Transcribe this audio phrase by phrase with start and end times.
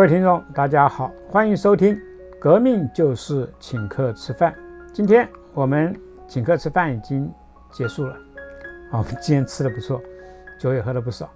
[0.00, 1.94] 各位听众，大家好，欢迎收听
[2.40, 4.50] 《革命就是请客吃饭》。
[4.94, 5.94] 今天我们
[6.26, 7.30] 请客吃饭已经
[7.70, 8.14] 结束了，
[8.92, 10.00] 啊， 我们今天吃的不错，
[10.58, 11.28] 酒也喝了不少。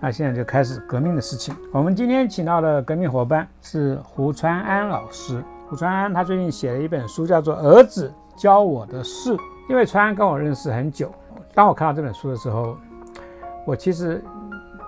[0.00, 1.56] 那现在就开始革命的事情。
[1.72, 5.42] 我们今天请到的革命伙伴是胡传安老师。
[5.66, 9.34] 胡传安他最近写了一本书，叫做《儿子教我的事》。
[9.70, 11.10] 因为传安跟我认识很久，
[11.54, 12.76] 当我看到这本书的时候，
[13.66, 14.22] 我其实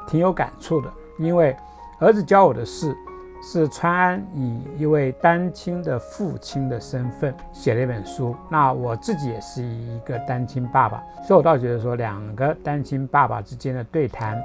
[0.06, 0.90] 挺有感触的。
[1.18, 1.56] 因为
[1.98, 2.94] 儿子教我的事，
[3.42, 8.34] 是川安以一位单亲的父亲的身份写了一本书。
[8.48, 14.40] 那我自己也是一个单亲爸爸，所以我倒觉得说，两个单亲爸爸之间的对谈，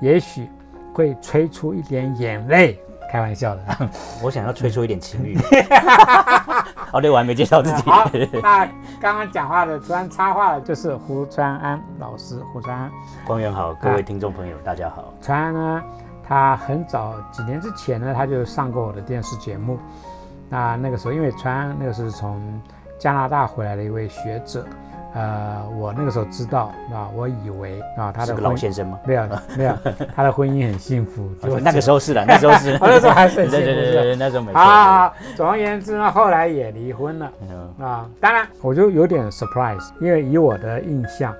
[0.00, 0.48] 也许
[0.92, 2.78] 会吹出一点眼泪。
[3.10, 3.62] 开玩笑的，
[4.22, 5.36] 我想要吹出一点情欲。
[6.92, 7.82] 哦，对，我还没介绍自己。
[7.90, 8.08] 好，
[8.40, 8.64] 那
[9.00, 12.36] 刚刚讲话的突然插话的就是胡川安老师。
[12.52, 12.90] 胡川安，
[13.26, 15.12] 光源好，各位听众朋友，大家好。
[15.20, 15.82] 川安呢，
[16.30, 19.76] 他很早几年之前呢，他就上过我的电视节目。
[20.48, 22.40] 那那个时候，因为川安那个是从
[23.00, 24.64] 加拿大回来的一位学者。
[25.12, 28.96] 呃，我那个时候知道啊，我以为啊，他的老先生吗？
[29.04, 29.24] 没有
[29.56, 29.74] 没有，
[30.14, 31.28] 他的婚姻很幸福。
[31.42, 33.64] 就那个时候是的， 那时候是，那时候还是很幸福。
[33.66, 34.60] 对对对，那时候没错。
[34.60, 37.32] 啊，总而言之呢，后来也离婚了。
[37.80, 41.34] 啊，当然我就有点 surprise，因为以我的印象，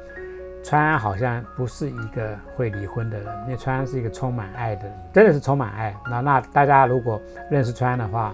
[0.63, 5.95] 川安好像不是一个会离婚的人，因为川安是一个充满爱的人，真的是充满爱。
[6.09, 8.33] 那那大家如果认识川安的话。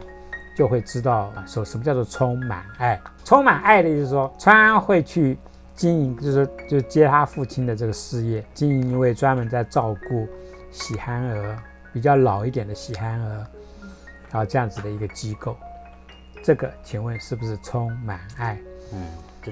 [0.56, 2.98] 就会知道说什么叫做充满爱。
[3.27, 5.36] 充满爱的意思说，川安会去
[5.74, 10.27] 经营，就是就接他父亲的这个事业，经营一位专门在照顾
[10.70, 11.58] 喜憨儿
[11.92, 13.47] 比较老一点的喜憨儿，
[14.30, 15.54] 然后这样子的一个机构。
[16.43, 18.58] 这个请问是不是充满爱？
[18.94, 19.03] 嗯。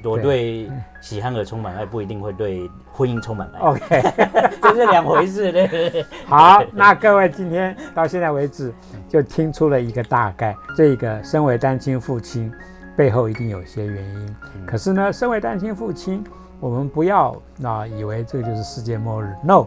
[0.02, 3.60] 我对喜憨儿充满爱，不一定会对婚姻充满爱。
[3.60, 4.02] OK，
[4.60, 5.52] 这是两回事。
[5.52, 8.72] 对， 好，那各位今天到现在为止
[9.08, 10.54] 就听出了一个大概。
[10.76, 12.52] 这个身为单亲父亲
[12.96, 14.36] 背后一定有些原因。
[14.66, 16.24] 可是呢，身为单亲父亲，
[16.60, 19.32] 我们不要啊以为这个就是世界末日。
[19.42, 19.66] No，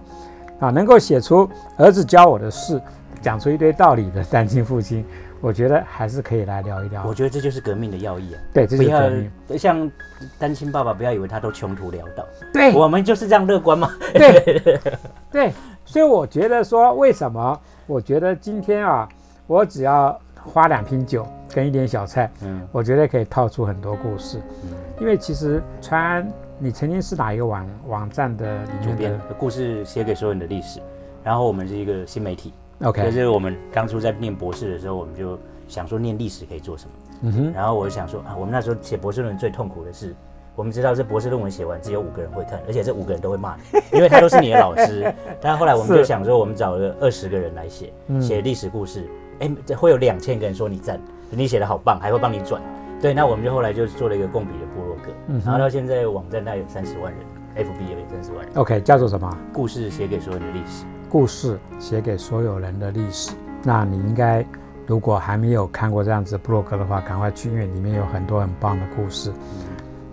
[0.59, 2.81] 啊，能够写出儿子教我的事，
[3.21, 5.05] 讲出一堆道理的单亲父亲。
[5.39, 7.05] 我觉得还是可以来聊一聊。
[7.05, 8.41] 我觉得这就是革命的要义啊！
[8.53, 9.31] 对，这是革命。
[9.57, 9.91] 像
[10.39, 12.25] 单亲爸爸，不要以为他都穷途潦倒。
[12.53, 13.91] 对，我们就是这样乐观嘛。
[14.13, 14.79] 对，
[15.31, 15.53] 对。
[15.85, 17.59] 所以我觉得说，为什么？
[17.85, 19.07] 我觉得今天啊，
[19.47, 24.41] 我只要花两瓶酒跟一点小菜，嗯，我觉得可以套出很多故事。
[24.63, 26.27] 嗯，因为其实川，
[26.59, 29.17] 你曾经是哪一个网网站的主编？
[29.39, 30.81] 故事写给所有人的历史。
[31.23, 32.53] 然后我们是一个新媒体。
[32.83, 36.91] OK，就是我们当初在念博士的时候，我们就想说念历史可以做什么。
[37.23, 37.53] 嗯哼。
[37.53, 40.15] 然后我就想说啊，我们那时候写博士论文最痛苦的是，
[40.55, 43.61] 我们知道这博士论文写完只有五个人会看，而且这五个人都会骂你，
[43.97, 45.11] 因为他都是你的老师。
[45.41, 49.07] 但后来我们就想说，我们找了二十个人来写，写历史故事，
[49.39, 50.99] 哎，会有两千个人说你赞，
[51.31, 52.61] 你写的好棒，还会帮你转。
[53.01, 58.55] 对，那我们就后来就做了一个共笔的部落格，嗯然后到现在网站大概有三十万人，FB 也有三十万人。
[58.55, 59.37] OK，叫做什么？
[59.53, 60.85] 故事写给所有人的历史。
[61.09, 63.31] 故事写给所有人的历史，
[63.63, 64.45] 那你应该
[64.85, 69.31] 如果还没有看过这样子布洛格的话，赶快去，因为里面有很多很棒的故事。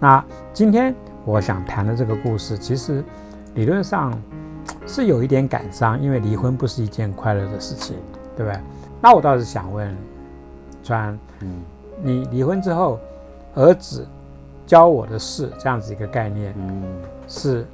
[0.01, 0.95] 那今天
[1.25, 3.03] 我想谈的这个故事，其实
[3.55, 4.13] 理论上
[4.87, 7.97] 是有一点感伤，因为离婚不是一件快乐的事情，
[8.37, 8.61] 对不对？
[9.01, 9.97] 那我倒是想问
[10.83, 11.63] 川，嗯，
[12.03, 12.99] 你离婚之后，
[13.55, 14.07] 儿子
[14.67, 16.83] 教我的事这样子一个概念，嗯，
[17.29, 17.67] 是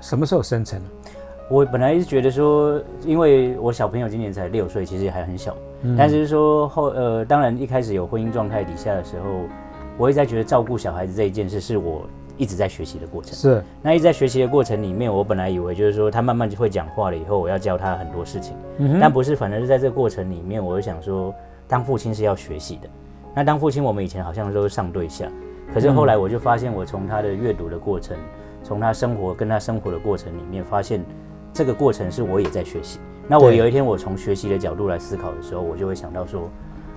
[0.00, 1.03] 什么时候生成的？
[1.48, 5.54] 我本来是觉得说，因为我小朋友今年才六岁，其实还很小。
[5.98, 9.24] 但是说后呃，当然一开始有婚姻状态底下的时候，
[9.98, 12.06] 我一直在觉得照顾小孩子这一件事是我
[12.38, 13.34] 一直在学习的过程。
[13.34, 13.62] 是。
[13.82, 18.56] 那一直在学习的过程里面，我本来以为就是说他慢慢就会讲话了以后，我要教他很多事情。
[18.78, 21.34] 嗯但不是，反而是在这个过程里面，我就想说，
[21.68, 22.88] 当父亲是要学习的。
[23.34, 25.28] 那当父亲，我们以前好像都是上对下，
[25.74, 28.16] 可是后来我就发现，我从他的阅读的过程，
[28.62, 31.04] 从他生活跟他生活的过程里面发现。
[31.54, 32.98] 这个过程是我也在学习。
[33.28, 36.50] 那我有一天我从学习的角度来思考的时候，我就会想到说，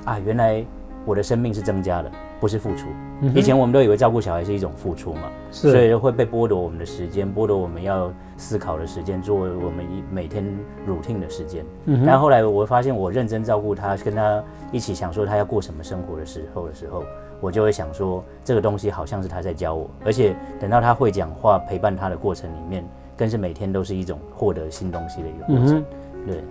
[0.03, 0.65] 啊，原来
[1.05, 2.87] 我的生命是增加的，不是付出。
[3.35, 10.43] 以前我们都以为照顾小孩是一种付出嘛，所以会被剥夺我们的时间，剥夺我们要思考的时间，做我们一每天
[10.87, 11.63] routine 的时间。
[12.03, 17.03] 但后来我发现，我认真照顾他，跟他一起想说他要过什么生活的时候的时候，
[17.39, 22.83] 我就会想说，这个东西好像是他在教我，而且等到他会讲话，陪伴他的过程里面。
[23.17, 25.83] 更是每天都是一种获得新东西的一个过程，
[26.25, 26.43] 对。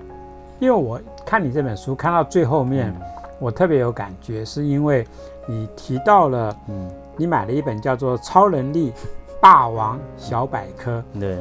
[0.59, 2.93] 因为我看你这本书看到最后面，
[3.39, 5.07] 我特别有感觉，是因为
[5.47, 8.93] 你提到了，嗯，你买了一本叫做《超能力
[9.41, 11.05] 霸王小百科》。
[11.21, 11.39] 对。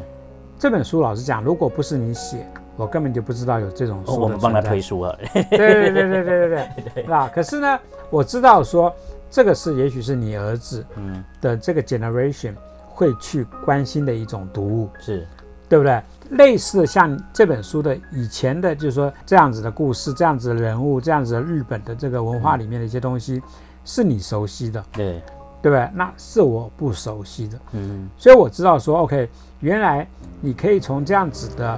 [0.60, 2.46] 这本书老实讲，如果不是你写，
[2.76, 4.82] 我根本就不知道有这种书、哦，我们帮他推。
[4.82, 5.18] 书啊。
[5.34, 7.80] 对对对对对对对，那可是呢，
[8.10, 8.94] 我知道说
[9.30, 12.54] 这个是也许是你儿子嗯，的这个 generation
[12.96, 15.28] 会去关心的一种读物，是，
[15.68, 16.02] 对不对？
[16.30, 23.44] 类似像这本书的以前的，就是说这样子的故事、这样子的人物、这样子的日本的这个文化里面的一些东西，
[23.84, 25.22] 是你熟悉的，对，
[25.62, 25.90] 对不对？
[25.94, 28.10] 那是我不熟悉的，嗯。
[28.18, 30.08] 所以我知道说，OK，原来
[30.40, 31.78] 你可以从这样子的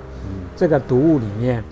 [0.56, 1.64] 这个读物里面，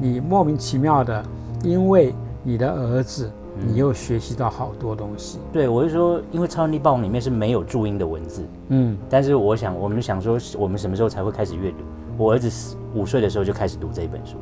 [0.00, 1.24] 你莫名其妙的，
[1.64, 5.38] 因为你的儿子，你又学习到好多东西。
[5.52, 11.78] 对，我是说，因为《超能力霸王》里面是没有注音的文字，嗯但是我想，我们想说，我们什么时候才会开始阅读？
[12.18, 14.36] 我儿子五岁的时候就开始读这一本书，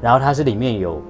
[0.00, 1.00] 然后它是里面有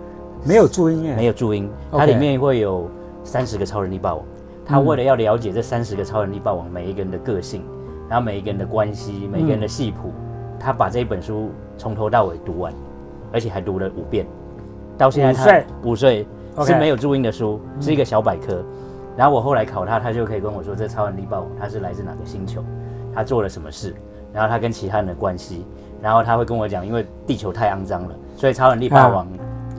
[0.44, 2.88] 没有注音哎，没有注音它里面会有
[3.24, 4.24] 三十个超能力霸王。
[4.64, 7.64] 他为了要了解这三十个超能力霸王每一个人的个性，
[8.08, 10.12] 然后每一个人的关系，每个人的戏谱，
[10.60, 12.72] 他把这一本书从头到尾读完，
[13.32, 14.26] 而且还读了五遍。
[14.96, 16.26] 到现在他五岁
[16.67, 18.62] 是没有注音的书，是一个小百科。
[19.17, 22.64] 然后我后来考他，他就可以跟我说这超能力霸王他是来自哪个星球，
[23.14, 23.94] 他做了什么事，
[24.32, 25.64] 然后他跟其他人的关系，
[26.00, 29.26] 然后他会跟我讲，因为地球太肮脏了，所以超能力霸王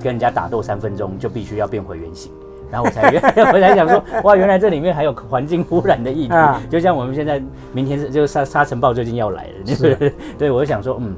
[0.03, 2.31] 跟人家打斗三分钟就必须要变回原形。
[2.69, 3.21] 然后我才原
[3.53, 6.61] 我才想说，哇，原来这里面还有环境污染的议题，啊。
[6.69, 7.41] 就像我们现在
[7.73, 10.13] 明天是就沙沙尘暴最近要来了，就是。
[10.39, 11.15] 对我就想说，嗯，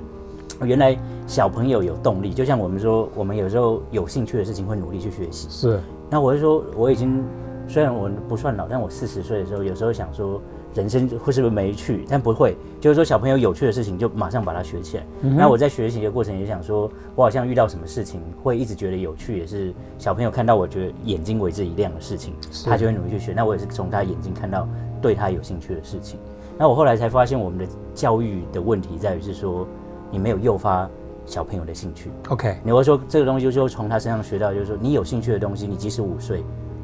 [0.68, 5.48] 原来小朋友有动力，就像我们说，我们有时候有兴趣的事情会努力去学习。
[5.50, 5.80] 是
[6.10, 7.24] 那我就说，我已经
[7.68, 10.40] 虽然我不算老，但我四十岁的时候，有时候想说，
[10.76, 12.06] 人生会是不是没趣？
[12.10, 15.06] 但不会，就是说小朋友有趣的事情就马上把它学起来。
[15.22, 22.34] 那我在学习的过程也想说，我好像遇到什么事情会一直觉得有趣，也是小朋友看到我觉得眼睛为之一亮的事情，
[22.66, 23.34] 他就会努力去学。
[23.34, 24.68] 那我也是从他眼睛看到
[25.02, 26.20] 对他有兴趣的事情。
[26.58, 27.66] 那我后来才发现，我们的
[27.96, 29.66] 教育的问题在于是说，
[30.12, 30.88] 你没有诱发
[31.26, 32.12] 小朋友的兴趣。
[32.30, 36.44] OK，你会说这个东西就是从他身上学到，就是说你有兴趣的东西，你即使五岁，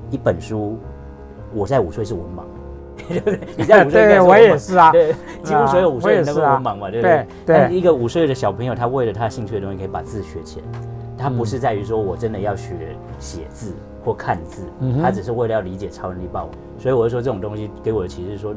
[0.10, 0.78] 一本书，
[1.54, 2.44] 我在五岁是文盲，
[3.10, 3.40] 对不对？
[3.58, 5.14] 你在五岁应该对我也是啊，对，
[5.44, 7.28] 几乎所有五岁人都是文盲嘛，对不对对？
[7.46, 10.66] 对但是一个五岁的小朋友，他为了他兴趣的东西，可以把字学起来。
[11.18, 13.74] 他不是在于说我真的要学写字
[14.06, 16.50] 或看字，嗯他只是为了要理解超能力霸王。
[16.78, 18.56] 所以我就说这种东西给我的启示说，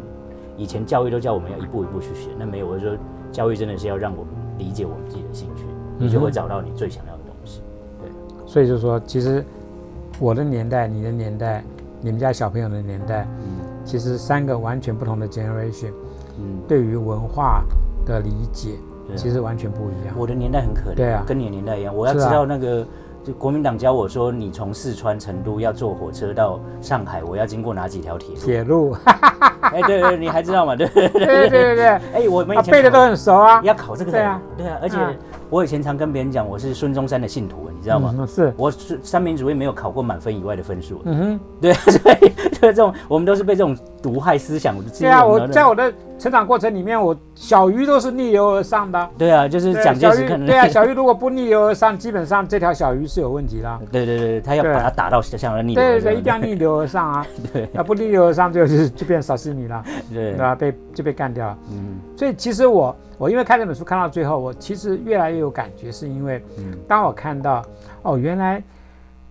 [0.57, 2.97] 以前教育都叫我们要一步一步去学，那没有，我就说
[3.33, 5.65] 教育真的是要让我们理解我们自己的兴趣，
[6.07, 7.61] 你就会找到你最想要的东西。
[8.01, 8.11] 对
[8.47, 9.45] 所以就是说，其实
[10.19, 11.63] 我的年代、你的年代、
[12.01, 15.91] 你们家小朋友的年代，嗯其实三个完全不同的 generation
[16.39, 17.65] 嗯，对于文化
[18.07, 18.71] 的理解，
[19.17, 20.15] 其实完全不一样。
[20.17, 21.95] 我的年代很可怜，对啊跟你的年代一样。
[21.95, 22.87] 我要知道那个，
[23.25, 28.41] 就国民党教我说，你从四川成都要坐火车到上海，我要经过哪几条铁路？
[28.41, 28.97] 铁路，
[29.63, 30.77] 哎，对对，你还知道吗？
[30.77, 33.61] 对对对对对对，哎，我们以前他背的都很熟啊。
[33.65, 35.17] 要考这个的，对啊，对啊，而且嗯
[35.53, 38.15] 我以前常跟别人讲，我是孙中山的信徒，知道吗？
[38.19, 49.09] 嗯是，我是三民主义没有考过满分以外的分数，嗯哼，对， 所以所以这种我们都是被这种毒害思想进对啊，我在我的成长过程里面，我小鱼都是逆流而上的。
[49.19, 53.81] 对啊，就是对蒋介石对啊，小鱼如果不逆流而上，基本上这条小鱼是有问题的啊。
[53.91, 57.27] 对对对，他要把它打到像那逆流对对对，一定要逆流而上啊！
[57.53, 60.55] 对要不逆流而上就是就变沙西米了，对对吧？
[60.55, 61.59] 被就被干掉了。
[61.73, 67.65] 嗯所以其实我我因为看这本书看到最后，我其实越来越有感觉，是因为嗯当我看到
[68.03, 68.63] 哦，原来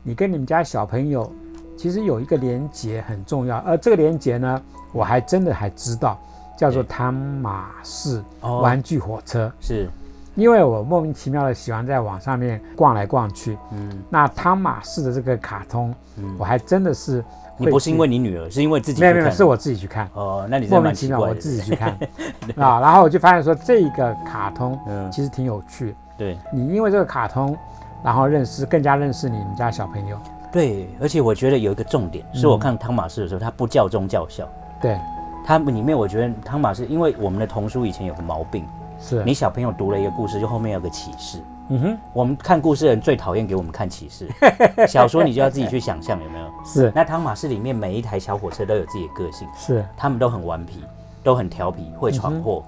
[0.04, 1.32] 你跟你们家小朋友
[1.78, 4.62] 其实有一个连结很重要，而这个连结呢，
[4.92, 6.20] 我还真的还知道
[6.58, 8.62] 叫做汤马士哦。
[8.62, 9.90] 玩具火车，是。
[10.36, 14.02] 因为我莫名其妙的喜欢在网上面逛来逛去，嗯。
[14.10, 16.36] 那汤马士的这个卡通，嗯。
[16.38, 17.22] 我还真的是
[17.58, 20.08] 你不是因为为你女儿，是因为自己没有没有，是我自己去看。
[20.14, 21.36] 哦，那你真莫名其妙我。
[21.36, 21.90] 自己去看。
[22.56, 25.94] 啊，然后我就发现说这个卡通嗯，其实挺有趣。
[26.18, 26.38] 对。
[26.54, 27.58] 你因为这个卡通，
[28.04, 30.18] 然后认识更加认识你们家小朋友。
[30.52, 34.48] 对，而且我觉得有一个重点，是我看汤马士的时候，他不教中教校。
[34.82, 35.00] 对，
[35.46, 38.66] 他们里面我觉得汤马士，因为我们的童书以前有个毛病，
[39.00, 39.24] 是。
[39.24, 41.40] 你小朋友读了一个故事，就后面有个启示。
[41.70, 44.28] 嗯哼，我们看故事的人最讨厌给我们看启示，
[44.90, 46.46] 小说你就要自己去想象有没有？
[46.66, 46.92] 是。
[46.94, 50.84] 那汤马士里面每一台小火车都有自己的个性，是，他们都很顽皮，
[51.24, 52.62] 都很调皮，会闯祸，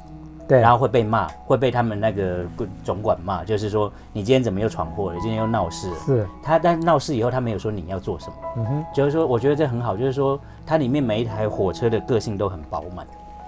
[0.48, 2.46] 对，然后会被骂，会被他们那个
[2.84, 5.20] 总管骂，就是说你今天怎么又闯祸了？
[5.20, 5.96] 今天又闹事了。
[6.06, 13.08] 是，他但闹事以后，他没有说你要做什么，嗯哼，就是说我觉得这很好，就是说它里面每一台火车的个性都很饱满。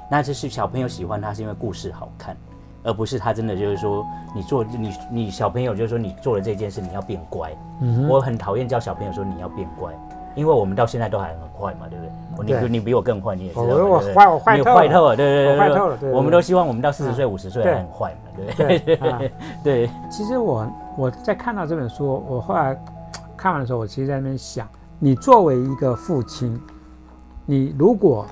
[0.10, 2.38] 那这是小朋友喜欢它，是因为故事好看，
[2.84, 7.52] 而不是他真的就是说你做你你小朋友就是说你做了这件事你要变乖。
[7.82, 9.92] 嗯哼，我很讨厌叫小朋友说你要变乖，
[10.36, 12.62] 因为我们到现在都还很坏嘛，对不对？
[12.62, 14.76] 你你比我更坏，你也知道我坏我坏你透了。
[14.76, 17.74] 坏透了，对对对我坏透了对对我们都希望我们到四十岁、五十岁对。
[17.74, 18.80] 还很坏嘛，对。
[18.98, 19.32] 不对？
[19.64, 19.90] 对。
[20.10, 22.78] 其实我我在看到这本书，我后来
[23.38, 24.68] 看完的时候，我其实在那边想，
[25.00, 26.60] 你作为一个父亲，
[27.46, 28.26] 你如果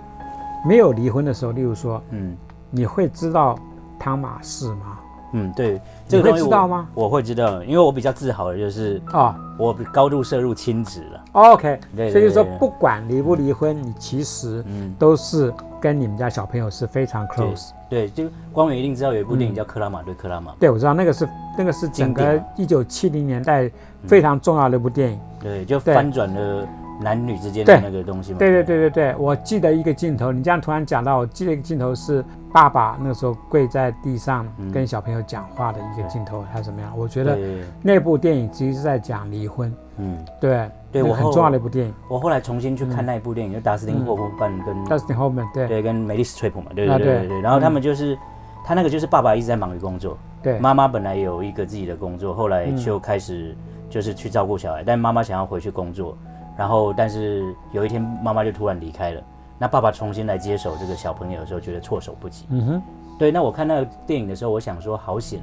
[0.65, 2.36] 没有离婚的时候，例如说，嗯。
[2.75, 3.55] 你会知道
[4.00, 4.98] 汤马士吗？
[5.33, 6.88] 嗯，对，这个东西我知道吗？
[6.93, 11.22] 我会知道，因为我比较自豪的就是哦我高度摄入亲子了。
[11.33, 17.69] ，OK，对对所以就说对对不管离不离婚，你其实嗯，都是跟你们家小朋友是非常 close。
[17.89, 23.69] 对，就光远一定知道有一部电影叫《克拉玛对克拉玛》，对，我知道那个是那个是整个一九七零年代
[24.05, 25.19] 非常重要的一部电影。
[25.39, 26.67] 对，就翻转了
[27.01, 28.39] 男女之间的那个东西嘛。
[28.39, 34.72] 对对对对对，我记得一个镜头，你这样突然讲到，我记得一个镜头是爸爸那个时候跪在地上嗯。
[34.72, 36.93] 跟小朋友讲话的一个镜头，还是怎么样？
[36.95, 37.38] 我觉得
[37.81, 41.93] 那部电影其实是在讲离婚，嗯，对，对我很重要的一部电影。
[42.07, 44.05] 我后来重新去看那一部电影，就达斯汀嗯。
[44.05, 45.67] 霍夫曼跟 Dustin Hoffman，对。
[45.67, 47.27] 对跟梅丽史翠普嘛，对啊对对。
[47.27, 47.41] 对。
[47.41, 48.17] 然后他们就是
[48.63, 50.60] 他那个就是爸爸一直在忙于工作，对。
[50.60, 53.57] 妈妈本来有一个自己的工作，后来嗯就开始
[53.89, 56.15] 就是去照顾小孩，但妈妈想要回去工作，
[56.55, 59.22] 然后但是有一天妈妈就突然离开了，
[59.60, 62.45] 那爸爸重新来接手这个小朋友的时候，觉得措手不及。
[62.50, 62.81] 嗯哼，
[63.17, 65.39] 对，那我看那个电影的时候，我想说好险，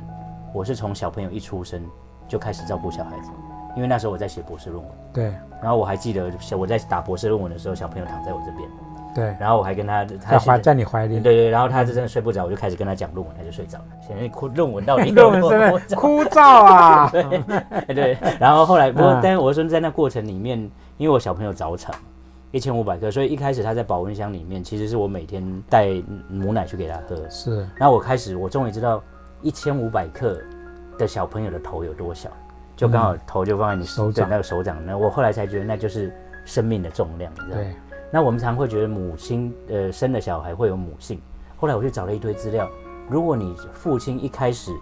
[0.52, 1.83] 我是从小朋友一出生
[2.29, 3.31] 就开始照顾小孩子，
[3.76, 8.69] 因为那时候我在写博士论文，对然后我还记得我在打博士论文的时候，小朋友躺在我这边，
[9.14, 13.85] 对，然后我还跟他他他怀在在你怀里对，对，然后他就真的睡不着，我就开始跟他讲论文，他就睡着了。
[14.07, 17.09] 现在哭论文到底 论文真的枯燥啊。
[17.11, 20.59] 对对，然后后来不过嗯，但是我说在那过程里面，
[20.97, 21.95] 因为我小朋友早产，
[22.52, 25.88] 一千五百克，所以一开始他在保温箱里面，其实是我每天带
[26.28, 27.16] 母奶去给他喝。
[27.28, 29.02] 是，然后我开始，我终于知道
[29.40, 30.40] 一千五百克
[30.99, 32.28] 的小朋友的头有多小，
[32.76, 34.26] 就刚好头就放在你手掌。
[34.26, 36.12] 对那个手掌那，我后来才觉得那就是
[36.45, 37.62] 生命的重量，你知道吗？
[37.62, 37.75] 对，
[38.11, 41.21] 那我们常会觉得母亲呃生的小孩会有母性，
[41.57, 42.69] 后来我去找了一堆资料，
[43.09, 44.73] 如果你父亲一开始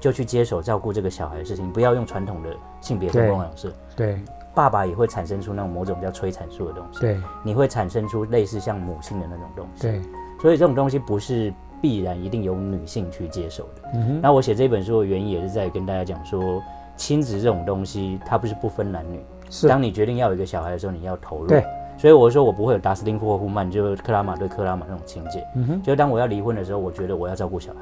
[0.00, 3.30] 就去接手照顾这个小孩的事情，不要用传统的性别分对。
[3.30, 4.18] 工养式，对
[4.58, 7.16] 爸爸也会产生出那种某种叫催产素的东西，对。
[7.44, 10.02] 你会产生出类似像母性的那种东西，对，
[10.42, 13.82] 所以这种东西不是必然一定由女性去接受的。
[13.94, 16.60] 嗯哼，那我写这本书的原因也是在跟大家讲说，
[16.96, 21.46] 亲子这种东西它不是不分男女，是，当你决定要有一个小孩的时候，你要投入。
[21.46, 21.64] 对。
[21.96, 25.46] 所以我说我不会有达斯汀霍夫曼，就是克拉玛对克拉玛那种情节。
[25.54, 27.78] 嗯哼，就是当我要离婚的时候，我觉得我要照顾小孩，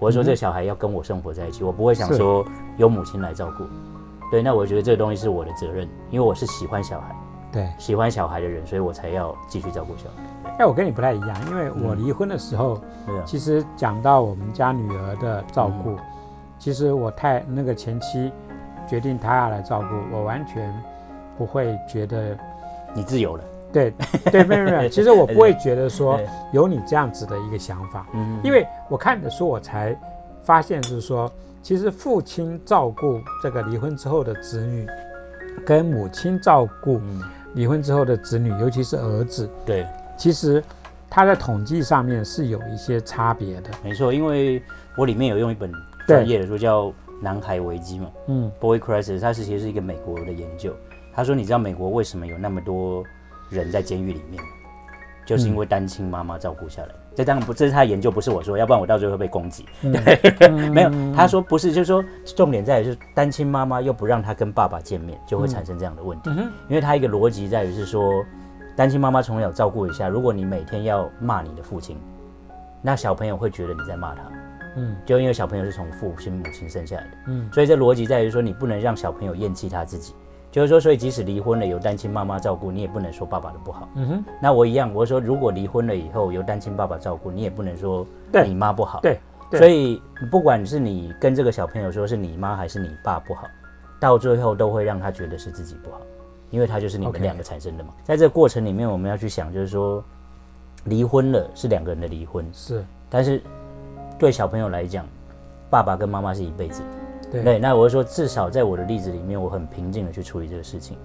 [0.00, 2.44] 我会说这个小孩要跟我生活在一起，我不会想说
[2.76, 3.64] 由母亲来照顾。
[4.30, 7.16] 对，那我觉得这个东西是我的责任，因为我是喜欢小孩、
[7.50, 7.68] 对。
[7.78, 10.54] 喜欢小孩的人，所以我才要继续照顾小孩。
[10.58, 12.80] 哎，我跟你不太一样，因为我离婚的时候，
[13.24, 15.96] 其实讲到我们家女儿的照顾，
[16.58, 18.32] 其实我太那个前妻
[18.88, 20.74] 决定她要来照顾，我完全
[21.36, 22.36] 不会觉得，
[22.92, 23.44] 你自由了。
[23.72, 23.92] 对
[24.32, 26.18] 对，没有没有， 其实我不会觉得说
[26.52, 29.94] 有你这样子的一个想法，嗯，因为我看你的书，我才
[30.42, 31.30] 发现是说，
[31.62, 34.86] 其实父亲照顾这个离婚之后的子女，
[35.66, 37.22] 跟母亲照顾嗯，
[37.54, 39.86] 离婚之后的子女，尤其是儿子，对，
[40.16, 40.62] 其实
[41.10, 43.70] 他在统计上面是有一些差别的。
[43.82, 44.62] 没错，因为
[44.96, 45.70] 我里面有用一本
[46.06, 46.86] 专业的书叫
[47.20, 48.10] 《男孩危机》嘛。
[48.28, 50.74] 嗯 Boy Crisis，它是其实是一个美国的研究。
[51.12, 53.04] 他说，你知道美国为什么有那么多
[53.50, 54.42] 人在监狱里面，
[55.26, 56.88] 就是因为单亲妈妈照顾下来。
[57.18, 59.66] 这当然不，这是他的研究，不是我说，要不然我到最后会被攻击。
[59.82, 66.30] 嗯没有，他说不是，就是说重点在于是单亲妈妈又不让他跟爸爸见面，就会产生这样的问题。
[66.30, 68.24] 嗯，因为他一个逻辑在于是说，
[68.76, 71.96] 单亲妈妈从小照顾一下，如果你每天要骂你的父亲，
[72.80, 74.22] 那小朋友会觉得你在骂他。
[74.76, 77.10] 嗯就因为小朋友是从父亲母亲生下来的。
[77.26, 80.14] 嗯所以这逻辑在于说，你不能让小朋友厌弃他自己。
[80.50, 83.88] 就是说，所以即使离婚了有单亲妈妈照顾，你也不能说爸爸的不好。
[83.94, 88.06] 嗯哼，那我一样，我说如果离婚了以后由单亲爸爸照顾，你也不能说
[88.44, 89.00] 你妈不好。
[89.00, 93.46] 对对所以不管是你跟这个小朋友说是你妈还是你爸不好，
[94.00, 96.00] 到最后都会让他觉得是自己不好，
[96.50, 97.90] 因为他就是你们两个产生的嘛。
[98.02, 100.02] 在这个过程里面，我们要去想，就是说
[100.84, 103.42] 离婚了是两个人的离婚，是但是
[104.18, 105.04] 对小朋友来讲，
[105.68, 106.82] 爸爸跟妈妈是一辈子。
[107.30, 107.42] 对。
[107.42, 110.96] 对，那我是说，至少在我的例子里面，我很平静的去处理这个事情。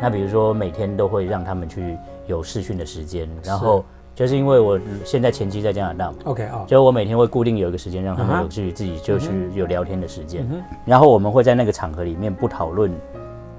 [0.00, 1.96] 那比如说，每天都会让他们去
[2.26, 3.84] 有试训的时间，然后
[4.14, 12.90] 就是因为我现在前期在加拿大嘛，OK 哦，所以我每天会固定有一个时间让他们有去自己就去有聊天的时间嗯，然后我们会在那个场合里面不讨论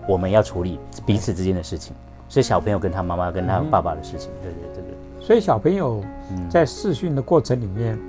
[0.08, 1.96] 我们要处理彼此之间的事情，
[2.28, 4.32] 是小朋友跟他妈妈跟他爸爸的事情。
[4.42, 6.50] 对对对对，所以小朋友嗯。
[6.50, 8.00] 在试训的过程里面，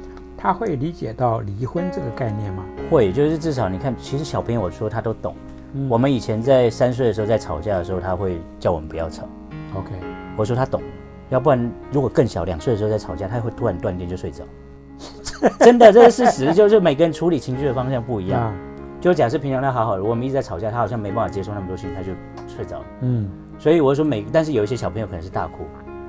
[0.42, 2.64] 他会理解到离婚这个概念吗？
[2.90, 5.36] 会就是至少你看，其实小朋友我说他都懂。
[5.74, 9.22] 嗯我们以前在三岁的时候在吵架的时候，他会叫我们不要吵。
[9.76, 9.92] OK，
[10.36, 10.82] 我说他懂，
[11.30, 14.42] 要不然如果更小两岁的时候在吵架，他会突然断电就睡着。
[15.60, 18.42] 真的，这是事实，就是每个人处理情绪的方向不一样。
[18.42, 18.52] 啊，
[19.00, 22.10] 就假设平常他好好的，我们一直在吵架，他好像没办法接受那么多事情，他就
[22.48, 22.84] 睡着了。
[23.02, 23.30] 嗯，
[23.60, 25.62] 所以我就说每，但是有一些小朋友可能是大哭，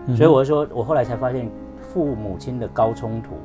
[0.07, 1.47] 嗯所以我就说，我后来才发现，
[1.93, 3.35] 父母亲的高冲突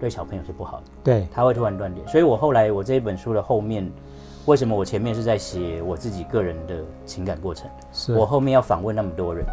[0.00, 2.04] 对小朋友是不好的，对，他会突然断电。
[2.08, 3.88] 所以我后来我这一本书的后面，
[4.46, 7.70] 为什么我前面是在写我自己个人的情感过程？
[7.92, 9.44] 是，我后面要访问那么多人，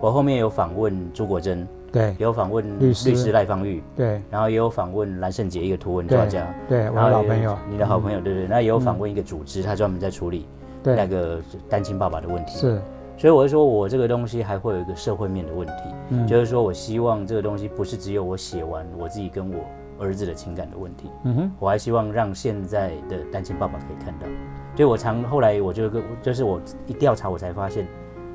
[0.00, 2.16] 我后面有访问朱国珍，对。
[2.18, 3.10] 有访问律师。
[3.10, 4.22] 律师赖芳玉，对。
[4.30, 10.46] 然后也有访问蓝胜杰一个图文作家，对，我老朋友，你的好朋友，对对，那也有访问一个组织，他专门在处理
[10.82, 12.56] 那对，个单亲爸爸的问题。
[12.56, 12.80] 是，
[13.18, 15.74] 所以我就说我这个东西还会有一个社会面的问题，
[16.08, 19.58] 嗯就是说我希望这个东西不是只有我写完我自己跟我
[20.00, 24.26] 儿子的情感的问题，嗯哼，我还希望让现在的单亲爸爸可以看到。
[24.74, 27.86] 所以我常后来我就跟就是我一调查我才发现，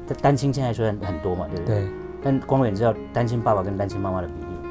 [0.08, 1.82] 单单亲现在虽然很多嘛，对不对？
[1.82, 1.90] 对，
[2.22, 4.70] 但光远知道单亲爸爸跟单亲妈妈的比例，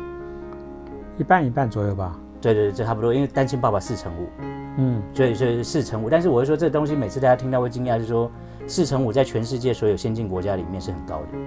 [1.19, 4.29] 一半一半左右吧，对对对，这差不多，因为单亲爸爸四乘五，
[4.77, 6.09] 嗯，所以所以四乘五。
[6.09, 8.31] 但是我是说这个东西每次大家听到会惊讶，是说
[8.67, 11.39] 四乘五在全世界所有先进国家里面是很高的，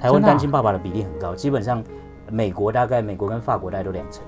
[0.00, 1.84] 台湾单亲爸爸的比例很高，基本上
[2.30, 4.24] 美国大概美国跟法国大概都两成，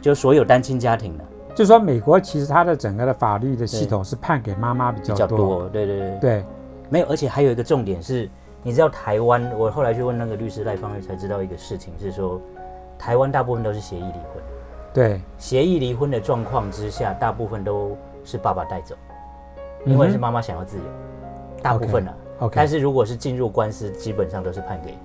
[0.00, 1.24] 就所有单亲家庭的。
[1.54, 6.44] 就说美国其实它的整个的法律的系统是判给妈妈比比较多，较多，对对对，对，
[6.88, 8.30] 没有，而且还有一个重点是，
[8.62, 12.40] 你知道台湾，我后来去问那个律师赖芳玉才知道一个事情是说，
[12.96, 14.42] 台湾大部分都是协议离婚，
[14.94, 18.94] 对，协议离婚的状况之下，大部分都是爸爸带走，
[19.84, 20.84] 因为是妈妈想要自由，
[21.62, 22.14] 大部分啊。
[22.38, 24.96] OK，但是如果是进入官司，基本上都是判给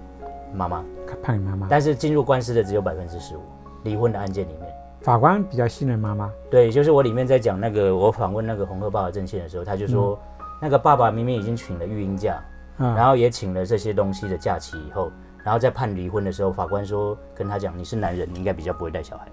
[0.53, 0.85] 妈妈，
[1.21, 3.41] 判给妈妈，但是进入官司的只有百分之十五，
[3.83, 4.74] 离婚的案件里面。
[5.05, 10.19] 法官比较信任妈妈，对，就是我里面在讲那个，我访问那个红鹤爸爸阵线的时候，他就说，
[10.59, 12.43] 那个爸爸明明已经请了育婴假，
[12.79, 15.11] 嗯，然后也请了这些东西的假期以后，
[15.43, 19.27] 然后在判离婚的时候，法官说跟他讲，你是男人，你应该比较不会带小孩。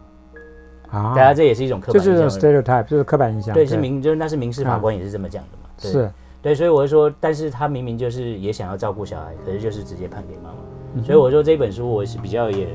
[0.91, 2.39] 啊大，家这也是一种刻板印就是象。
[2.39, 5.71] stereotype，就是刻板印象，对，是民就是那是民事法嗯官也是这么讲的嘛。
[5.81, 6.11] 对是，
[6.43, 10.57] 对，所以我就说，但是他明明就是也想要照顾小孩，可是就是直接判给妈妈。
[10.97, 12.69] 嗯所以我说这本书我是比较也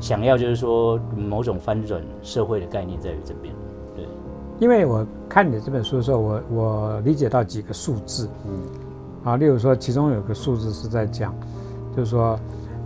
[0.00, 3.54] 想要就是说某种翻转社会的概念在于这边。
[3.94, 4.04] 对，
[4.58, 8.52] 因为我看你的这本书的时候，我我理解到几个数字，嗯。
[9.22, 11.34] 啊，例如说其中有个数字是在讲，
[11.94, 12.40] 就是说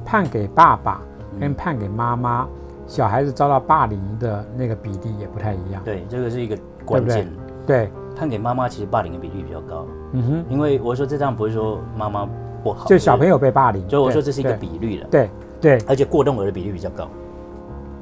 [0.05, 1.01] 判给爸爸
[1.33, 1.41] 嗯。
[1.41, 2.47] 跟判给妈妈，
[2.87, 7.31] 小孩子遭到霸凌的那个比例也不太一样，对，这个是一个关键。
[7.67, 12.29] 对，判给妈妈其实霸凌的比例比较高，嗯哼，因为我说这张不是说妈妈
[12.63, 15.31] 不好，就小朋友，被霸凌，所以我说这是一个比率了，对
[15.65, 17.09] 对，而且过动儿的比例比较高。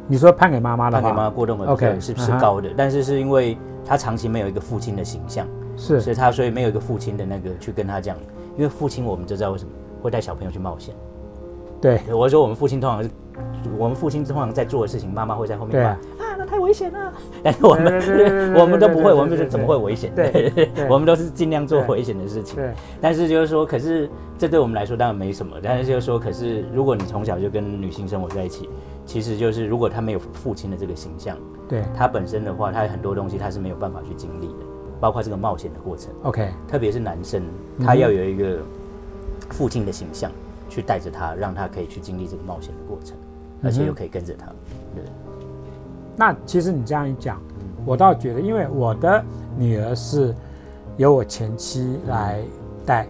[0.08, 5.46] 你说判给妈妈的判给妈妈，过动儿 OK，是嗯哼是高的，但是是因为他长期没有一个父亲的形象，
[5.76, 8.16] 是所以他所以没有一个父亲的那个去跟他讲，
[8.56, 9.70] 因为父亲我们就知道为什么
[10.02, 10.92] 会带小朋友去冒险。
[11.82, 13.10] 对我说我们父亲通常是，
[13.76, 17.12] 我们父亲通常在做的事情，妈妈会在后面骂啊啊，那太危险了。
[17.42, 20.12] 但 是我们 我们都不会，我们就是怎么会危险？
[20.14, 22.56] 对我们都是尽量做危险的事情。
[22.56, 25.56] 对，但是就是说，可是这对我们来说当然没什么。
[25.62, 28.68] 但是就是说，可是如果你从小就跟女性生活在一起，
[29.04, 31.36] 其实就是如果他没有父亲的这个形象，
[31.68, 34.64] 对他本身的话，他有很多东西他是没有办法去经历的，
[35.00, 36.12] 包括这个冒险的过程。
[36.22, 37.42] ，OK，特别是男生，
[37.78, 38.58] 嗯他要有一个
[39.50, 40.30] 父亲的形象，
[40.72, 43.14] 去带着他，让他可以去经历这个冒险的过程，
[43.62, 44.46] 而且又可以跟着他。
[44.94, 45.04] 对，
[46.16, 47.38] 那其实你这样一讲，
[47.84, 49.22] 我倒觉得，因为我的
[49.54, 50.34] 女儿是
[50.96, 52.42] 由我前妻来
[52.86, 53.06] 带，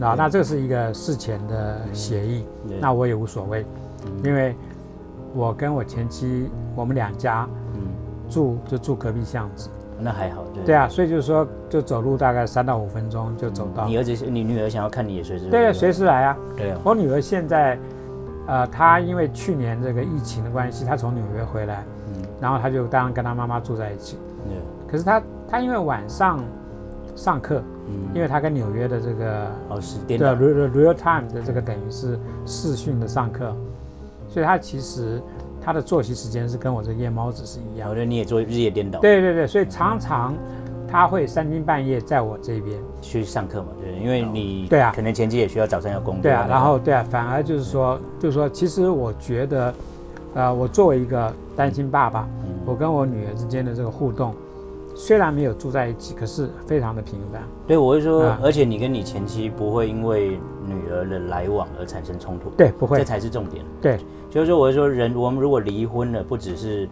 [0.00, 2.78] 啊，那这是一个事前的协议，对。
[2.80, 3.64] 那我也无所谓，
[4.24, 4.56] 因为
[5.32, 7.80] 我跟我前妻我们两家嗯，
[8.28, 10.44] 住就住隔壁巷子，那还好。
[10.54, 10.64] 对。
[10.64, 13.86] 对啊，所以就是说就走路大概三到五分钟就走到。
[13.86, 16.36] 你，儿子是你女儿想要看你也随时对，随时来啊。
[16.56, 17.78] 对啊，我女儿现在，
[18.46, 24.18] 呃，她因为去年这个疫情的关系，她从纽约回来，嗯，然后她就当然跟她妈妈住在一起。
[24.48, 24.56] 对，
[24.90, 26.40] 可是她她因为晚上
[27.14, 33.54] 上课，嗯，因为她跟纽约的这个哦是颠对倒，real real time 的这个等于是视讯的上课，
[34.28, 35.22] 所以她其实
[35.64, 37.88] 她的作息时间是跟我这夜猫子是一样。
[37.88, 37.94] 的。
[37.94, 40.34] 然后你也做日夜颠倒，对对对，所以常常
[40.86, 42.78] 他会三更半夜在我这边。
[43.00, 44.92] 去上课嘛，对，因为你对啊。
[44.94, 49.74] 可能前期也需要早上要工作，对啊，然后对啊，反而就是说，就是说，其实我觉得，
[50.34, 52.48] 呃，我作为一个单亲爸爸，嗯。
[52.64, 54.34] 我跟我女儿之间的这个互动，
[54.94, 57.42] 虽然没有住在一起，可是非常的频繁。
[57.66, 63.64] 对，我是说啊，而且你跟你前妻不会因为女儿的来往而产生冲突，对，不会这，才是重点。
[63.80, 63.98] 对，
[64.30, 66.88] 就是说，我是说，人我们如果离婚了，不只是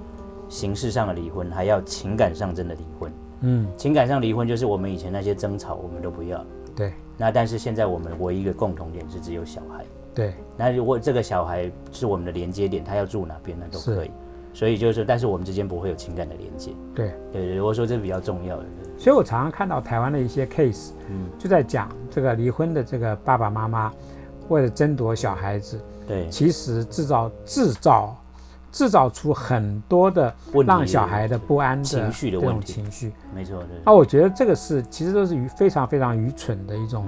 [0.49, 3.13] 形式上的离婚，还要情感上真的离婚。
[3.43, 6.45] 嗯，情感上离婚就是我们以前那些争吵，我们都不要。
[6.75, 9.85] 对，那但是现在我们唯一一个共同点是只有小孩，
[10.15, 14.11] 对，那如果这个小孩是我们的连接点，他要住哪边，那都可以。
[14.55, 16.73] 所以就是，但是我们之间不会有情感的连接。
[16.95, 18.65] 对，对对，我说这是比较重要的。
[18.99, 23.93] 所以我常常看到台湾的一些 case，嗯，就在讲这个离婚的这个爸爸妈妈
[24.49, 28.17] 为了争夺小孩子，对，其实制造制造
[28.71, 30.33] 制造出很多的
[30.67, 33.13] 让小孩的不安的情绪的问题情绪。
[33.35, 33.81] 没错，对。
[33.85, 37.07] 那我觉得这个是其实都是愚非常非常愚蠢的一种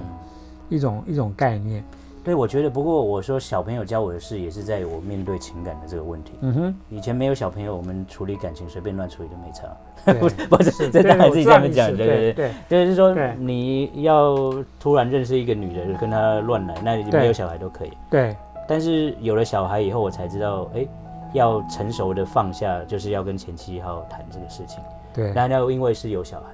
[0.67, 1.83] 一种一种概念。
[2.25, 6.33] 对，我觉得，不过我说小朋友教我的事，也是在我面对情感的这个问题。
[6.41, 9.67] 嗯哼，以前没有小朋友，我们处理感情随便乱处理都没差。
[10.19, 14.35] 不是不是，这对当然自己这样讲，对对对，对就是说你要
[14.79, 17.91] 突然认识一个女人，跟她乱来，那对没有小孩都可以。
[18.09, 18.35] 对
[18.67, 20.87] 但是有了小孩以后，我才知道，哎，
[21.33, 24.83] 要成熟的放下，就是要跟前妻好好谈这个事情。
[25.13, 26.45] 对那那因为是有小孩，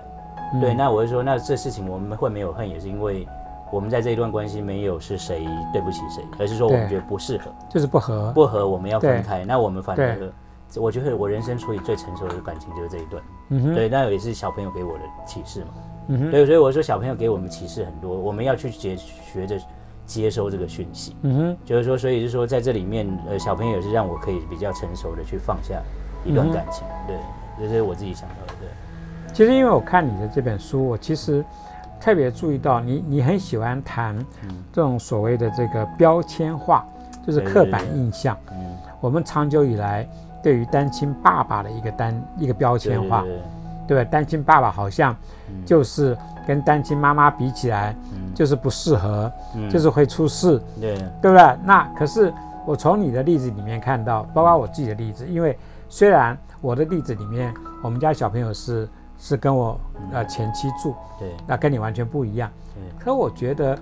[0.54, 3.26] 嗯对，那我就说，那这事情我们会没有恨，也是因为
[3.72, 8.32] 我们在这一段关系没有是谁对不起谁，而是说我们觉得不适合，就是不合。
[8.34, 9.46] 不合我们要分开。
[9.46, 10.30] 那我们反而对，
[10.76, 13.24] 我觉得我人生处理最成熟的感情就是这一段。
[13.50, 15.68] 嗯哼，对，那也是小朋友给我的启示嘛。
[16.08, 19.58] 嗯哼，对，所以我说小朋友给我们启示很多，我们要去接学着
[20.06, 21.16] 接收这个讯息。
[21.22, 25.82] 嗯哼，就是说，所以是说，在这里面，呃，小朋友也是让我可以比较成熟的去放下
[26.26, 26.86] 一段感情。
[27.08, 27.16] 对，
[27.60, 28.54] 这是我自己想到的。
[28.60, 28.68] 对，
[29.34, 31.44] 其实因为我看你的这本书，我其实
[32.02, 34.64] 特别注意到你，你很喜欢谈嗯。
[34.74, 36.84] 这种所谓的这个标签化，
[37.26, 38.36] 就是刻板印象。
[38.52, 40.08] 嗯，我们长久以来
[40.42, 43.24] 对于单亲爸爸的一个单一个标签化，
[43.88, 44.10] 对吧？
[44.12, 45.16] 单亲爸爸好像
[45.50, 45.64] 嗯。
[45.64, 48.34] 就是跟单亲妈妈比起来，嗯。
[48.34, 49.70] 就是不适合，嗯。
[49.70, 51.58] 就是会出事，对，对不对？
[51.64, 52.34] 那可是
[52.66, 55.56] 我从你的例子里面看到，包括我自己的例子，因为
[55.88, 58.88] 虽然我的例子里面，我们家小朋友是
[59.22, 59.80] 是跟我
[60.12, 62.50] 呃前妻住，对，那跟你完全不一样。
[62.74, 63.78] 对，可我觉得，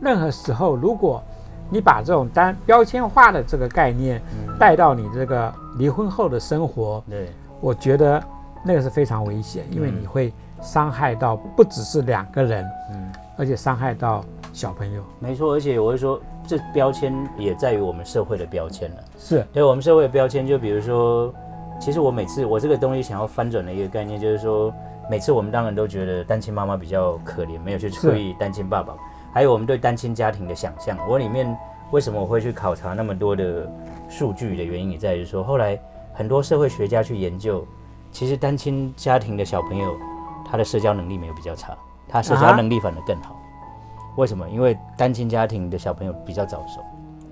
[0.00, 1.22] 任何时候，如果
[1.70, 8.20] 你把这种单标签化的这个概念嗯带到你这个离婚后的生活，对，我觉得
[8.64, 15.00] 那个是非常危险，因为嗯你会伤害到不只是两个人，嗯，而且伤害到小朋友。
[15.20, 15.52] 没错。
[15.52, 18.96] 而且我会说，这标签也在于我们社会的标签了。
[19.16, 21.32] 是，对我们社会的标签，就比如说，
[21.80, 24.72] 其实我每次我这个东西想要翻转的一个概念，就是说，
[25.08, 28.94] 每次我们当然都觉得单亲妈妈比较可怜，没有去注意单亲爸爸，
[29.32, 30.98] 还有我们对单亲家庭的想象。
[31.08, 31.56] 我里面
[31.90, 33.70] 为什么我会去考察那么多的
[34.08, 35.78] 数据的原因，也在于说，后来
[36.12, 37.64] 很多社会学家去研究，
[38.10, 39.96] 其实单亲家庭的小朋友，
[40.44, 41.76] 他的社交能力没有比较差，
[42.08, 43.36] 他社交能力反而更好。
[44.16, 44.48] 为什么？
[44.50, 46.80] 因为单亲家庭的小朋友比较早熟。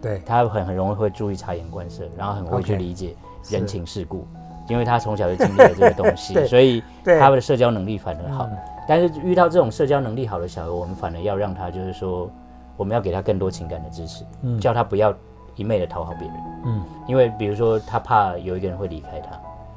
[0.00, 3.16] 对，他很很容易会注意察言观色，然后很会去理解是
[3.50, 4.26] 人情世故，
[4.68, 8.46] 因为他从小就经历了这个东西， 所以对他的社交能力反而好。
[8.50, 8.56] 嗯。
[8.88, 12.30] 但是遇到这种社交能力好的小孩，我们反而要让他就是说，
[12.76, 14.60] 我们要给他更多情感的支持，嗯。
[14.60, 15.12] 叫他不要
[15.56, 19.30] 一昧的讨好别人，嗯，因为比如说他怕有一个人会离开他，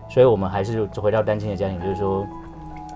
[0.09, 2.25] 所以我们还是回到单亲的家庭，就是说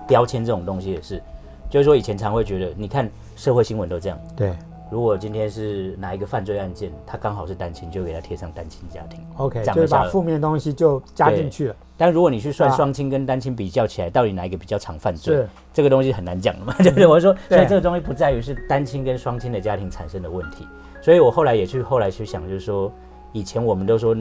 [0.06, 1.22] 标签这种东西也是，
[1.70, 4.18] 就是说以前常会觉得，你看社会新闻都这样。
[4.36, 4.54] 对
[4.94, 9.20] 如果今天是哪一个犯罪案件，他刚好是单亲，就给他贴上单亲家庭。
[9.38, 11.74] ，OK，就是把负面东西就加进去了。
[11.96, 15.34] 但如果你去算啊双亲跟单亲比较起来，到底哪一个比较常犯罪？
[15.34, 17.08] 是，这个东西很难讲的嘛， 对不对？
[17.08, 20.64] 我说，所以这个东西不在于是单亲跟双亲的家庭产生的问题，
[21.02, 22.92] 所以我后来也去后来去想，就是说，
[23.32, 24.16] 以前我们都说，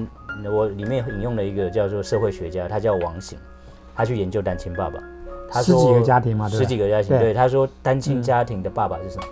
[0.51, 3.37] 我里面引用了一个叫做社会学家，他叫王醒，
[3.93, 4.99] 他去研究单亲爸爸，
[5.51, 9.23] 他说十几个家庭嘛，十几个家庭，对对，他说单亲家庭的爸爸是什么？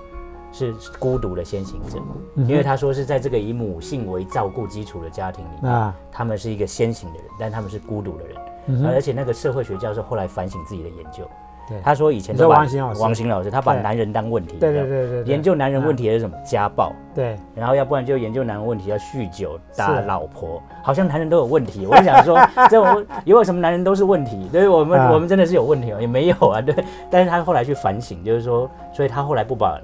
[0.52, 2.00] 是孤独的先行者，
[2.36, 8.36] 嗯因为他说是在这个以母性为照顾基础的家庭里面，啊，他们是一个先行的人，但他们是孤独的人。
[8.68, 11.28] 嗯而且那个社会学教授后来反省自己的研究，
[11.68, 11.82] 对。
[11.84, 13.02] 他说以前都把王兴老师？
[13.02, 16.38] 王醒老师他把男人当问题，对对对对对，研究男人问题的是什么？
[16.46, 21.88] 家暴，对，然后要不然就研究男人问题要酗酒、打老婆，好像男人都有问题。
[21.88, 22.38] 我就想说，
[22.70, 24.48] 这我有为什么男人都是问题？
[24.52, 25.12] 对我们、啊。
[25.12, 26.00] 我们真的是有问题哦？
[26.00, 26.76] 也没有啊，对。
[27.10, 29.82] 但是他后来去反省，就是说，所以他后来不把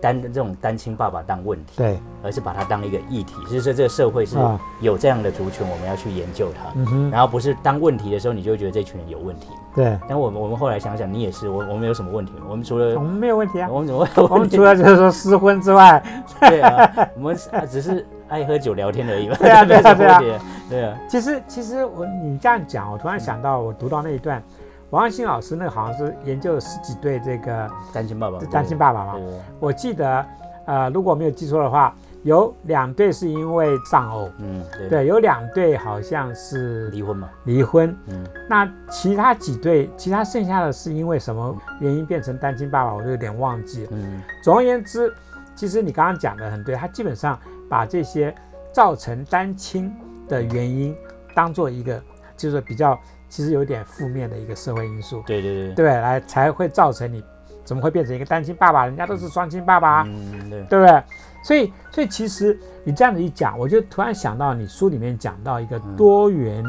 [0.00, 6.72] 单这种单亲爸爸当问题，对，而是把它当一个议题，就是说这个社会是啊有这样的族群，我们要去研究它。
[7.10, 9.48] 然后不是当问题的时候，你就会觉得这群人有问题。
[9.74, 12.32] 对，但我们我们后来想想，你也是，我我们有什么问题？
[12.48, 13.68] 我们除了我们没有问题啊。
[13.70, 14.36] 我们怎么会我？
[14.36, 16.02] 们除了就是说失婚之外，
[16.40, 19.36] 对啊，我们啊只是爱喝酒聊天而已嘛。
[19.40, 24.42] 对啊对啊么对啊问题对啊，其实其实我你这样讲，我突然想到，我读到那一段，
[24.90, 29.14] 王安新老师那个好像是研究了十几对这个单亲爸爸，单亲爸爸嘛。
[29.60, 30.26] 我记得，
[30.66, 37.96] 呃，如果没有记错的话，有两对是因为丧偶，嗯，对，对，有两对好像是离婚嘛，离婚。
[38.06, 43.90] 嗯，那其他几对，其他剩下的是因为什么原因变成单亲爸爸，我都有点忘记了。
[43.92, 45.14] 嗯，总而言之，
[45.54, 48.34] 其实你刚刚讲的很对，他基本上把这些
[48.72, 49.94] 造成单亲
[50.28, 50.94] 的原因
[51.32, 52.02] 当做一个
[52.36, 52.98] 就是比较
[53.30, 57.24] 其实有点负面的一个社会因素，对对对，对，来才会造成你
[57.64, 58.84] 怎么会变成一个单亲爸爸？
[58.84, 61.02] 人家都是双亲爸爸，嗯对，对不对？
[61.42, 66.62] 所以，所以其实你这样子一讲，我就突然想到你书里面讲到一个多元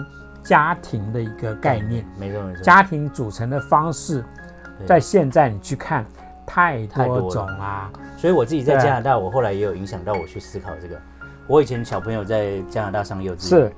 [0.43, 4.23] 家庭的一个概念，没错没错，家庭组成的方式，
[4.85, 6.05] 在现在你去看
[6.45, 10.95] 太多种啊，所以我自己在加拿大，我后来也有影响到我去思考这个。
[11.47, 13.75] 我以前小朋友在加拿大上幼稚园，是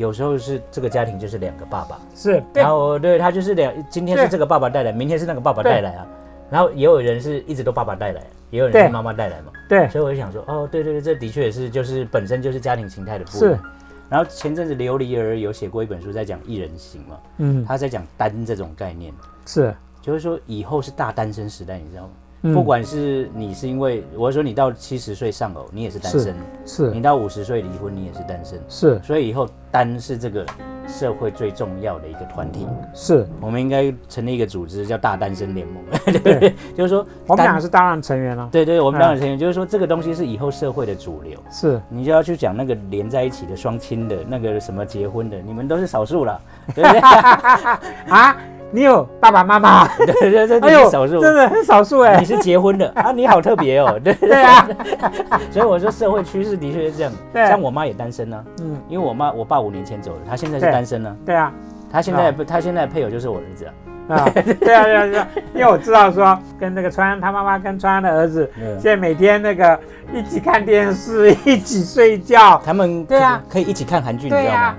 [0.00, 2.62] 有时候是这个家庭就是两个爸爸，是，对。
[2.62, 6.06] 然后对他就是两，今天是这个爸爸带来，明天是那个爸爸带来啊。
[6.48, 8.84] 然后也有人是一直都爸爸带来，也有人对。
[8.84, 9.52] 是妈妈带来嘛。
[9.68, 9.86] 对。
[9.90, 13.50] 所以我就想说，哦，对对对，这的确也是就是本身就是家庭形态的不一是。
[13.52, 13.62] 样。，
[14.08, 19.12] 然后前阵子琉璃儿有写过一本书，在讲一人行嘛，嗯，他在讲单这种概念，
[19.44, 22.10] 是，就是说以后是大单身时代，你知道吗？
[22.42, 22.54] 嗯。
[22.54, 28.60] 不管是你是因为我说你到七十岁丧偶，你也是单身；是你到五十岁离婚，你也是单身。
[28.68, 29.00] 是。
[29.02, 30.44] 所以以后单是这个
[30.86, 32.66] 社会最重要的一个团体。
[32.92, 35.82] 是，我们应该成立一个组织，叫大单身联盟，
[36.22, 36.54] 对？
[36.76, 41.80] 就是说，我们单两个是当然成员了，对对，我们嗯当然成员，就是说这个东西是以后社会的主流，是。
[41.88, 46.40] 你就要去讲那个连在一起的双亲的那个什么结婚的，你们都是少数了，
[46.74, 47.00] 对不对？
[48.10, 48.36] 啊，
[48.72, 51.20] 你有爸爸妈妈，对 对对，这哎呦，是少数。
[51.20, 52.18] 真的很少数哎。
[52.20, 54.68] 你，是结婚的 啊，你好特别哦，对 对啊，
[55.50, 57.12] 所以我说社会趋势的确是这样。
[57.32, 57.46] 对。
[57.48, 60.72] 像我妈也单身呢、嗯，因为我妈我爸五年前走了，她现在是对。
[60.72, 61.52] 单身呢、对啊，
[61.90, 63.72] 她现在她现在配偶就是我儿子啊。
[64.10, 64.42] 啊，对
[64.74, 68.72] 啊，对啊，对啊，因为我知道说跟那个川安他妈妈跟川安的儿子，嗯。
[68.72, 69.78] 现在每天那个
[70.12, 73.40] 一起看电视，一起睡觉，他们对啊。
[73.48, 74.74] 可以一起看韩剧，你知道吗？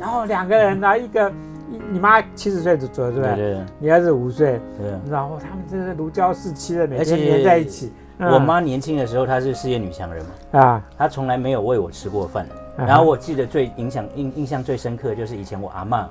[0.00, 1.49] 然后两个人呢，一个一
[1.90, 3.36] 你妈七十岁左右，对不对？
[3.36, 4.90] 对对你儿子五岁，对。
[5.10, 7.92] 然后他们真是如胶似漆的，每天黏在一起。
[8.18, 10.22] 嗯我妈年轻的时候，她是事业女强人
[10.52, 12.46] 嘛，啊，她从来没有喂我吃过饭。
[12.76, 16.04] 嗯然后我记得最影响印印象最深刻，就是以前我阿嬷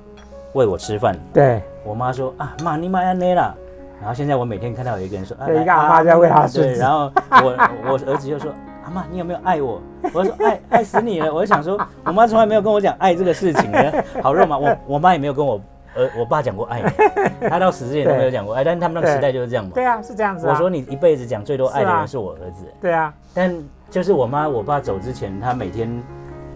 [0.53, 3.55] 喂我吃饭，对，我妈说啊妈你妈要内啦。
[3.99, 8.51] 然后现在我每天看到有一个人说，啊对一个阿妈在喂她孙，子然后我我儿子就说，
[8.85, 9.79] 阿妈你有没有爱我？
[10.13, 11.33] 我说爱爱死你了。
[11.33, 14.57] 我就想说，我妈从来没有跟我讲爱这个事情的，好肉麻。
[14.57, 15.59] 我我妈也没有跟我
[15.95, 16.81] 呃我爸讲过爱，
[17.49, 19.71] 他到死之前都没有讲过爱，但是他们那个时代就是这样嘛。
[19.73, 20.51] 对啊，是这样子啊。
[20.51, 23.53] 我说你一辈子讲最多爱的人是我儿子，对啊，但
[23.89, 25.89] 就是我妈我爸走之前，他每天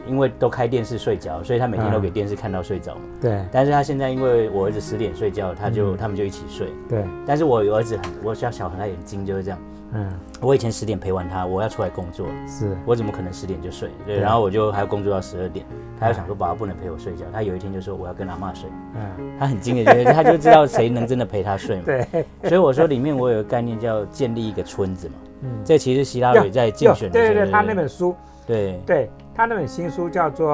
[0.06, 3.02] 因为都开电视睡觉，所以他每天都给电视看到睡着嘛。
[3.22, 6.68] 对但是他现在因为我儿子十点睡觉，他就、嗯他们就一起睡。
[6.90, 9.60] 对，但是我儿子很，我小小孩他眼睛就是这样。
[9.96, 10.10] 嗯，
[10.42, 13.90] 我以前十点陪完他，我要出来工作，是，我怎么可能十点就睡？
[14.06, 15.66] 对，然后我就还要工作到十二点。
[16.00, 18.70] 他就想说爸爸不能陪我睡觉，他有一天就说我要跟阿妈睡。
[18.96, 21.84] 嗯，他很惊的，觉得他就知道谁能真的陪他睡嘛。
[21.86, 25.16] 对，所以我说里面我有个概念叫建立一个村子嘛。
[25.42, 28.16] 嗯，这其实希拉里在竞选的时候，对对对，他那本书，
[28.48, 28.80] 对。
[28.86, 30.48] 对他那本新书叫做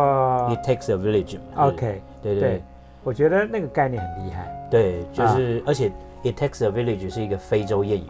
[0.50, 1.38] ，It takes a village。
[1.56, 2.64] OK，对对对，
[3.04, 4.68] 我觉得那个概念很厉害。
[4.72, 5.36] 对，就啊。
[5.36, 5.92] 是而且
[6.24, 8.08] It takes a village 是一个非洲谚语，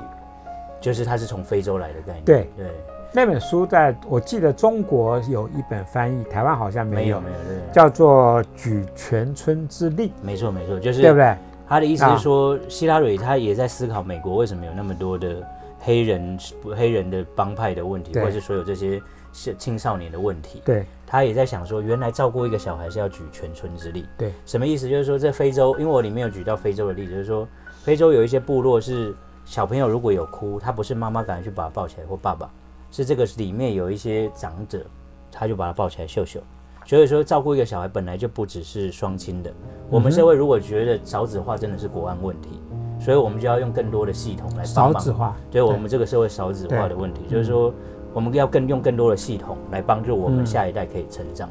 [0.79, 2.25] 就是它是从非洲来的概念。
[2.25, 2.67] 对对，
[3.11, 11.35] 那本书在我记得中国有一本翻译，台湾好像没有，没有没有对，叫做《举全村之力没错没错，就是》，对不对？
[11.67, 15.35] 他的意思啊是说，希拉蕊他也在思考美国为什么有那么多的
[15.79, 16.39] 黑人
[16.75, 18.99] 黑人的帮派的问题，或者是所有这些
[19.33, 20.61] 是青少年的问题。
[20.65, 24.05] 对他也在想说，原来照顾一个小孩是要举全村之力。
[24.17, 24.89] 对，什么意思？
[24.89, 27.47] 就是说，在非洲，因为我里面有举到非洲的例子，就是说，
[27.83, 29.13] 非洲有一些部落是
[29.49, 32.47] 小朋友如果有哭，他不是妈妈赶快去把他抱起来，或爸爸，
[32.91, 34.85] 是这个里面有一些长者，
[35.31, 36.39] 他就把他抱起来秀秀。
[36.85, 39.51] 所以说，照顾一个小孩本来就不只是双亲的。
[39.89, 42.61] 我们社会如果觉得少子化真的是国安问题，
[42.99, 47.73] 所以我们就要用更多的系统来帮忙少子化，对我们这个社会少子化的问题，就是说
[48.13, 51.49] 我们要更用更多的系统来帮助我们嗯下一代可以成长。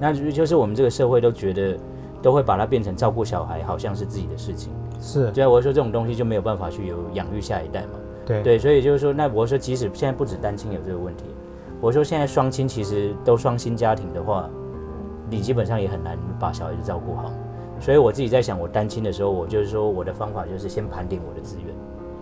[0.00, 1.78] 那就就是我们这个社会都觉得
[2.22, 4.72] 都会把它变成照顾小孩，好像是自己的事情。
[5.04, 7.98] 是对啊，我说这种东西就没有办法去有养育下一代嘛。
[8.24, 11.24] 对对，所以就是说，那我说即使现在不止单亲有这个问题，
[11.78, 14.48] 我说现在双亲其实都双薪家庭的话，
[15.28, 17.30] 你基本上也很难把小孩子照顾好。
[17.80, 21.66] 所以我自己在想，我单亲的时候，我就是说我的方法就是先盘点我的资源。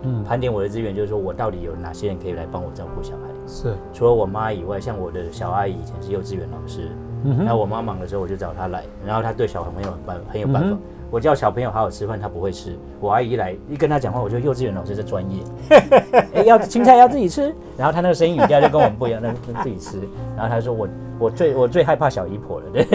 [0.05, 3.21] 嗯盘点我的资源，就是说我到底有哪些人可以来帮我照顾小孩。
[3.47, 6.89] 是，除了我妈以外，像我的小阿姨以前是幼稚园老师，
[7.23, 10.77] 那我妈忙的时候我就找她来，然后她对小朋友很办很有办法。
[11.13, 12.75] 我叫小朋友好好吃饭，他不会吃。
[12.99, 15.43] 我阿姨一来一跟他讲话，我觉得幼稚园老师是专业，
[16.33, 19.99] 哎、要青菜要自己吃，然后他那个声音语调就跟我们不一样，那那自己吃。
[20.35, 20.87] 然后他说我
[21.19, 22.87] 我最我最害怕小姨婆了，对。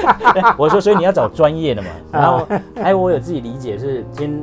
[0.56, 1.88] 我说所以你要找专业的嘛。
[2.10, 4.42] 然后还有我有自己理解是，今天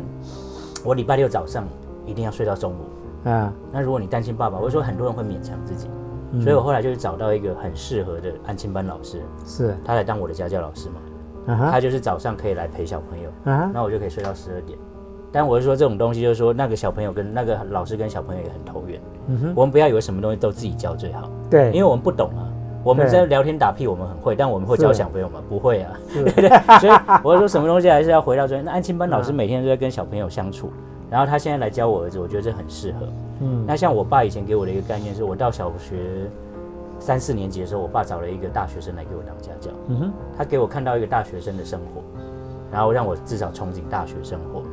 [0.84, 1.68] 我礼拜六早上
[2.06, 3.28] 一定要睡到中午。
[3.28, 5.88] 啊，那如果你担心爸爸，我说很多人会勉强自己，
[6.44, 10.96] 所以我后来就是找到一个很适合的安亲班老师，是，他来当我的家教老师嘛。
[11.46, 13.30] 他就是早上可以来陪小朋友，
[13.74, 14.78] 那我就可以睡到十二点。
[15.32, 19.02] 但我是说这种东西，就是说那个小朋友跟那个老师跟小朋友也很投缘。
[19.28, 22.48] 嗯，我们不要以为什么东西都自己教最好，对，因为我们不懂啊。
[22.84, 25.42] 我们在聊天打屁，我们很会，但我们会教小朋友吗？
[25.50, 25.92] 不会啊。
[26.08, 26.24] 是
[26.80, 28.64] 所以我是说什么东西还是要回到专业。
[28.64, 30.72] 那安亲班老师嗯每天都在跟小朋友相处，
[31.10, 33.08] 然后他现在来教我儿子，我觉得这很适合。
[33.42, 35.96] 嗯，那像我爸以前给我的一个概念是，我到小学
[37.00, 42.02] 三四年级的时候，我爸找了一个大学生来给我当家教，嗯哼，他给我看到一个大学生的生活，
[42.72, 44.64] 然后让我至少憧憬大学生活。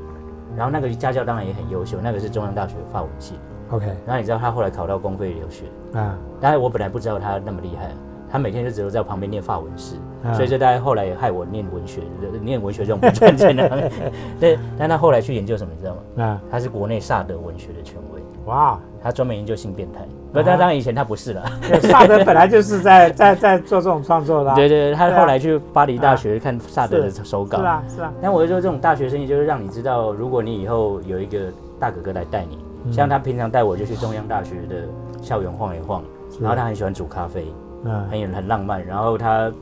[0.57, 3.35] 然后那个家教当然也很优秀，那个是中央大学法文系。
[3.71, 7.91] ，OK，然后你知道他后来考到公费留学，啊，当然我本来不知道他那么厉害，
[8.31, 12.03] 他每天就只有在旁边念法文诗，啊所以这大概后来也害我念文学，
[12.43, 13.91] 念文学这种不赚钱的。
[14.39, 16.25] 对，但他后来去研究什么，你知道吗？
[16.25, 20.07] 啊，他是国内萨德文学的权威，哇，他专门研究性变态。
[20.33, 21.43] 不，但当然以前他不是了。
[21.69, 27.59] 对萨德本来就是在在在做这种创作的啊，对对对，他后来去巴黎大学看萨德的手稿。
[27.59, 27.65] 是。
[27.65, 31.39] 啊是啊，但我就说这种大学生意，就是让你知道，如果你以后有一个
[31.79, 34.77] 大哥哥来带你，像他平常带我就去中央大学的
[35.21, 36.03] 校园晃一晃，
[36.41, 37.53] 然后他很喜欢煮咖啡，
[37.85, 39.53] 嗯，很有很浪漫，然后他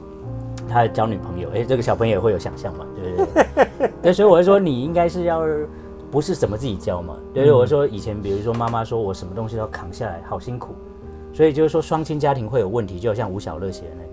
[0.68, 3.90] 他还交女朋友，哎，这个小朋友也会有想象嘛，对不对？
[4.02, 5.42] 对，所以我就说你应该是要
[6.10, 10.74] 不是什么自己教嘛，对对，我说以前比如说妈妈说我什么东西都要扛下来，好辛苦，
[11.32, 14.10] 所以就是说双亲家庭会有问题，就好像吴小乐写的那个，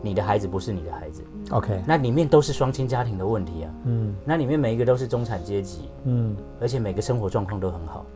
[0.00, 4.14] 你的孩子不是你的孩子，OK，那里面都是双亲家庭的问题啊，嗯。
[4.24, 6.36] 那里面每一个都是中产阶级，嗯。
[6.60, 8.06] 而且每个生活状况都很好，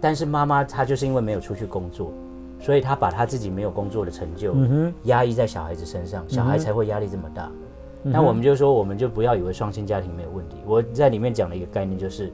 [0.00, 2.12] 但是妈妈她就是因为没有出去工作，
[2.60, 4.54] 所以她把她自己没有工作的成就
[5.04, 7.46] 压抑在小孩子身上，小孩才会压力这么大。
[7.46, 7.60] 嗯
[8.02, 10.56] 那我们就说，我们就不要以为双亲家庭没有问题。
[10.64, 12.32] 我在里面讲了一个概念，就是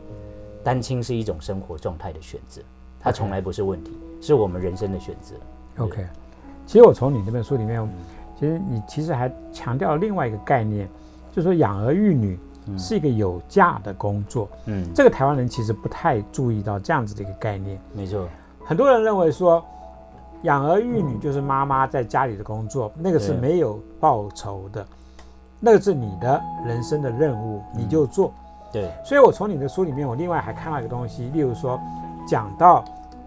[0.67, 2.61] 单亲是一种生活状态的选择，
[2.99, 5.37] 它从来不是问题，是我们人生的选择。
[5.79, 6.05] OK，
[6.67, 7.89] 其实我从你这本书里面，
[8.37, 10.89] 其实你其实还强调了另外一个概念，
[11.31, 12.37] 就是说养儿育女
[12.77, 14.49] 是一个有价的工作。
[14.65, 17.79] 嗯，这个台湾人其实不太注意到这样子的一个概念。
[17.95, 18.27] 没错，
[18.65, 19.65] 很多人认为说，
[20.43, 24.85] 养儿育女就是妈妈在家里的工作，那个是没有报酬的，
[25.61, 28.35] 那个是你的人生的任务，你就做。
[28.73, 31.81] 对，所以我从你的书里面，我另外还看到一个东西，例如说
[32.27, 32.85] 讲到，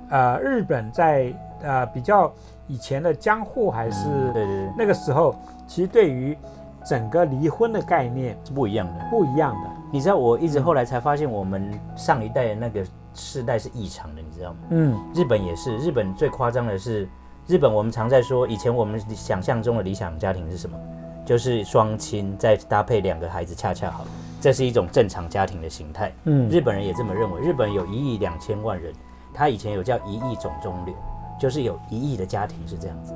[0.09, 2.31] 呃，日本在呃比较
[2.67, 5.35] 以前的江户还是对对对，那个时候，
[5.67, 6.37] 其实对于
[6.85, 9.05] 整个离婚的概念是不一样的。
[9.09, 9.69] 不一样的。
[9.91, 14.59] 你知道，我一直后来才发现，我们上一代的那个世代是异常的，你知道吗？
[14.69, 17.07] 嗯日本也是，日本最夸张的是，
[17.47, 20.77] 日本我们常在说，以前我们想象中的理想家庭是什么？
[21.25, 24.03] 就是双亲再搭配两个孩子，恰恰好，
[24.39, 26.11] 这是一种正常家庭的形态。
[26.25, 27.41] 嗯日本人也这么认为。
[27.41, 28.93] 日本有一亿两千万人，
[29.33, 30.93] 他以前有叫一亿种中流，
[31.39, 33.13] 就是有一亿的家庭是这样子，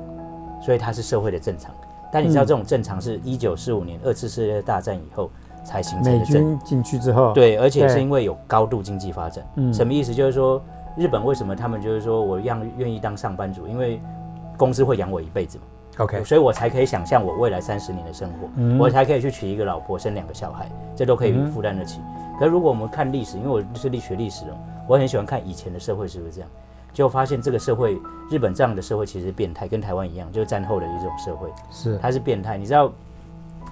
[0.62, 1.74] 所以它是社会的正常。
[2.12, 5.28] 但你知道嗯这种正常是一九四五年二次世界大战以后
[5.64, 9.44] 才形成的正军进去之后，，对，而且是因为有高度经济发展。
[9.56, 10.14] 嗯什么意思？
[10.14, 10.62] 就是说，
[10.96, 14.00] 日本为什么他们就是说我让愿意当上班族，因为
[14.56, 15.64] 公司会养我一辈子嘛，
[15.98, 22.00] ，OK，所以我才可以想象我未来三十年的生活，嗯我才可以去娶一个老婆，生两个小孩，这都可以负担得起。
[22.38, 24.56] 可是如果我们看历史，因为我是历学历史的，
[24.88, 26.50] 我很喜欢看以前的社会是不是这样，
[26.92, 27.98] 就发现这个社会，
[28.30, 31.48] 日本这样的社会其实变态，跟台湾一样，就是战后的一种社会。
[31.70, 32.56] 是它是变态。
[32.56, 32.92] 你知道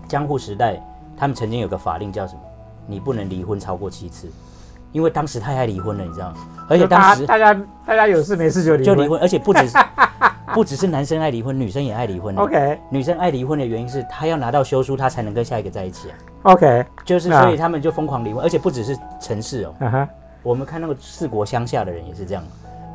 [0.07, 0.81] 江户时代，
[1.17, 2.41] 他们曾经有个法令叫什么？
[2.87, 4.29] 你不能离婚超过七次，
[4.91, 6.37] 因为当时太爱离婚了，你知道吗？
[6.69, 7.55] 而且当时大家
[7.87, 9.79] 大家有事没事就离婚就离婚，而且不只是
[10.55, 12.37] 不只是男生爱离婚，女生也爱离婚。
[12.37, 16.15] ，OK 女生爱离婚的原因是她要拿到休书，她才能跟下一个在一起啊。
[16.43, 20.09] OK，就是啊所以他们就疯狂离婚，而且不只是城市哦，
[20.43, 22.43] 我们看那个四国乡下的人也是这样，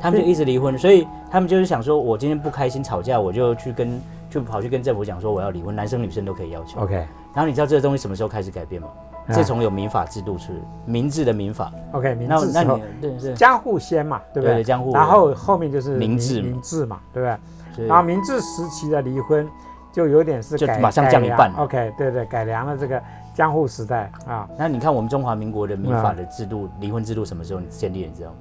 [0.00, 6.80] 他们就一直离婚，所以他们就是想说，我今天不开心吵架，我就去跟就跑去跟政府讲说我要离婚，男生女生都可以要求。
[6.80, 6.94] OK
[7.34, 8.88] 然后你知道这个东西什么时候开始改变吗？
[9.28, 10.52] 啊自从有民法制度出，
[10.86, 14.64] 明治的民法，OK，明那那治之后你对是，江户先嘛，对不对？
[14.64, 17.28] 江户然后后面就是明治嘛明治嘛，对不
[17.76, 17.86] 对？
[17.86, 19.46] 然后明治时期的离婚
[19.92, 23.00] 就有点是改就马上降一半 OK，对对，改良了这个
[23.34, 28.08] 江户时代啊，那你看我们中华民国的民啊法的制度，离婚制度什么时候建立的？
[28.08, 28.36] 你知道吗？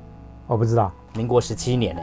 [0.48, 0.92] 我不知道。
[1.14, 2.02] 民国十七年呢、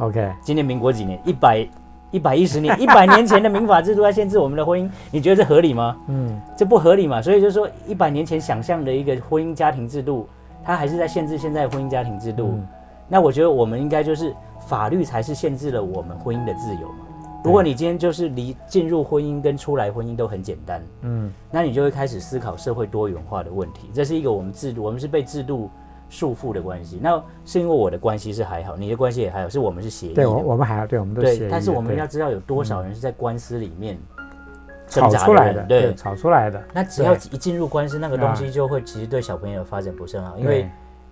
[0.00, 1.18] OK，今年民国几年？
[1.24, 1.66] 一百
[2.10, 5.96] 一百一十年，一百年前的民法制度在限制我们的婚姻，你觉得这合理吗？
[6.08, 7.20] 嗯这不合理嘛？
[7.20, 10.28] 所以就是说，一百年前想象的一个婚姻家庭制度，
[10.64, 12.48] 它还是在限制现在的婚姻家庭制度。
[12.54, 12.66] 嗯
[13.08, 17.06] 那我觉得我们应该就是法律才是限制了我们婚姻的自由嘛。
[17.44, 23.88] 如果你今天就是离进入婚姻跟出来婚姻都很简单，嗯那你就会开始思考社会多元化的问题。
[23.94, 25.70] 这是一个我们制度，我们是被制度
[26.08, 26.98] 束缚的关系。
[27.02, 30.16] 那是因为我的关系是还好，你的关系也还好，是我们是协议的。
[30.16, 33.98] 对，我我们还好，对，我们都协对，议但是我们要知道有多少人是在官司里面
[34.88, 35.94] 炒挣扎出来的，人对。
[35.94, 40.68] 吵出来的，那只要一进入官司，那个东西就会其实对小朋友的发展不是很好，因为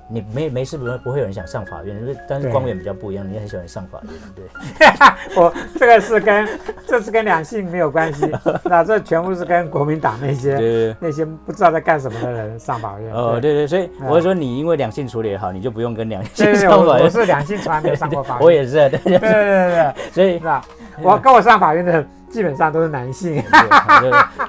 [0.08, 4.44] 你没没事不会不会有人想上法院，就是但是对光源比较不一样，你很喜欢上法院，对。
[5.34, 6.48] 我这个是跟
[6.86, 8.30] 这是跟两性没有关系，
[8.64, 10.96] 那这全部是跟国民党那些对对。
[11.00, 13.12] 那些不知道在干什么的人上法院。
[13.12, 17.04] 哦，对对，所以嗯我是说，你因为两性处理也好，你就不用跟两性上法院。
[17.04, 18.42] 我是两性从来没有上过法院。
[18.44, 20.64] 我也是，对对对对对对，所以是吧？
[21.02, 23.42] 我跟我上法院的基本上都是男性。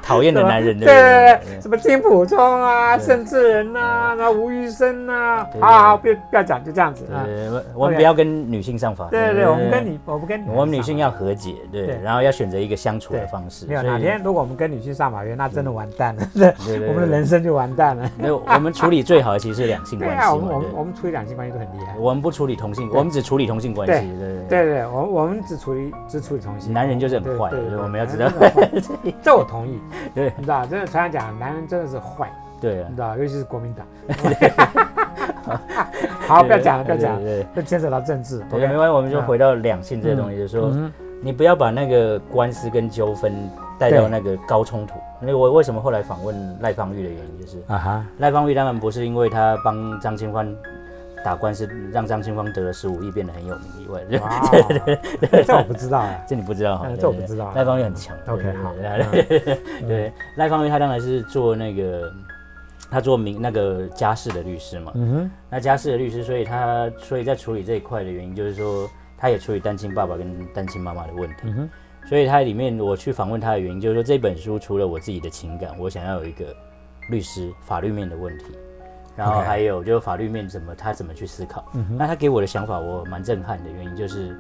[0.02, 3.06] 讨厌的男人， 对对对对对，什么金普聪啊、对。
[3.06, 7.24] 盛智仁呐、然后吴宇森呐，好好不要不要讲，就这样子啊。
[7.26, 13.66] 对对，我们不要跟女性上法对对对，我们跟你，我不跟你，我们女性要和解，对对，然后要选择一个相处的方式。
[13.66, 18.10] 没有哪天如果我们跟女性上法院，那真的完蛋了，对对我们的人生就完蛋了。
[18.18, 21.96] 没有，我们处理最好的其实是两性对啊，关系嘛，我们我们我们处理两性关系都很厉害。
[21.98, 22.98] 我们不处理同性，对。
[22.98, 24.66] 我们只处理同性关系，对对对。
[24.66, 26.35] 对对，我我们只处理只处
[26.70, 28.30] 男人就是很坏我们要知道。
[29.22, 29.80] 这我同意。
[30.14, 30.32] 对。
[30.38, 32.32] 你知道，真的常常讲，男人真的是坏，
[32.62, 32.88] 对啊。
[32.90, 33.86] 你知道，尤其是国民党。
[36.28, 38.40] 好，不要讲了，不要讲了，这牵扯到政治。
[38.50, 40.92] 对，对没关系，我们就回到两性这些东西，就是说，嗯。
[41.22, 43.34] 你不要把那个官司跟纠纷
[43.80, 44.94] 带到那个高冲突。
[45.20, 50.46] 那我为什么后来访问赖芳玉的原因，就是啊哈，赖芳玉当然不是因为他帮张清芳
[51.26, 54.00] 打官司，让张清芳得了十五亿变得很有名以外，
[55.44, 56.22] 这我不知道啊。
[56.30, 58.16] 这你不知道哈这我不知道赖芳玉很强。
[58.28, 58.76] OK，对好
[59.88, 62.14] 对，赖芳玉他当然是做那个，
[62.92, 64.92] 他做民那个家事的律师嘛。
[64.94, 71.36] 嗯哼那家事的律师，所以他所以在处理这一块的原因，就是说他也处理单亲爸爸跟单亲妈妈的问题。
[71.46, 71.70] 嗯哼，
[72.08, 76.56] 所以他里面我去访问他的原因，就是说这本书除了我自己的情感，我想要有一个
[77.10, 78.46] 律师法律面的问题，
[79.16, 81.66] 然后还有就是法律面怎么他怎么去思考。
[81.98, 84.38] 那他给我的想法我蛮震撼的原因就是，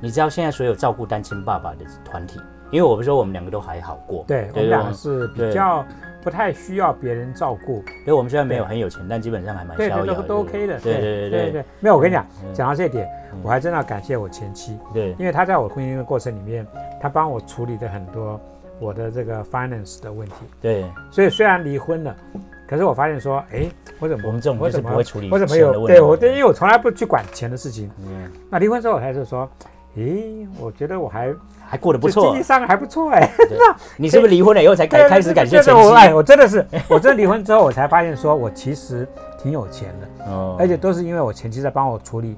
[0.00, 5.84] 你知道现在所有照顾单亲爸爸的团体，因为我不说我们两个都还好过，对，我们两个是比较
[6.22, 10.80] 不太需要别人照顾，因为我们虽然没有很有钱，但基本上还蛮对逍遥的，对都都 OK 的。
[10.80, 13.08] 对对对对没有，我跟你讲，嗯讲到这一点，
[13.42, 15.12] 我还真的要感谢我前妻，对。
[15.18, 16.66] 因为她在我婚姻的过程里面，
[17.00, 18.38] 她帮我处理的很多
[18.78, 20.34] 我的这个 finance 的问题。
[20.60, 22.14] 对，所以虽然离婚了，
[22.68, 23.66] 可是我发现说，哎，
[23.98, 27.90] 我怎么我们这种就是我怎么不会处理我怎么有对我对，因为我从来不去管钱的事情。
[28.06, 29.48] 嗯，那离婚之后，我还是说，
[29.96, 31.34] 诶，我觉得我还
[31.66, 32.24] 还过得不错。
[32.24, 32.42] 经济。
[32.42, 33.30] 上还不错哎。
[33.96, 39.08] 你是不是离婚了以后才开开始感谢对前对我哎，我真的是，我真的离婚之后，我才发现说我其实
[39.42, 40.54] 挺有钱的，哦。
[40.58, 42.36] 而且都是因为我前妻在帮我处理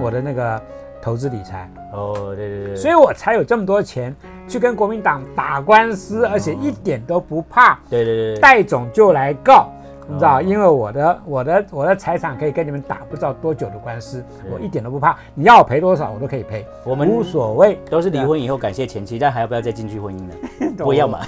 [0.00, 0.62] 我的那个
[1.02, 4.14] 投资理财，哦，对对对，所以我才有这么多钱
[4.48, 9.72] 去跟国民党打官司，而且一点都不怕，对对对戴总就来告。
[10.06, 15.16] 你知道，哦因为我的我的我的财产可以跟你们打不知道多久的官司，我一点都不怕。
[15.34, 17.78] 你要我赔多少，我都可以赔，我们无所谓。
[17.90, 20.34] 都是离婚以后感谢前妻，但还要不要再进去婚姻呢？
[20.78, 21.20] 不要嘛，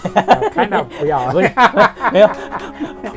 [0.53, 1.27] 看到不要。
[1.33, 1.51] 不是
[2.13, 2.29] 没有。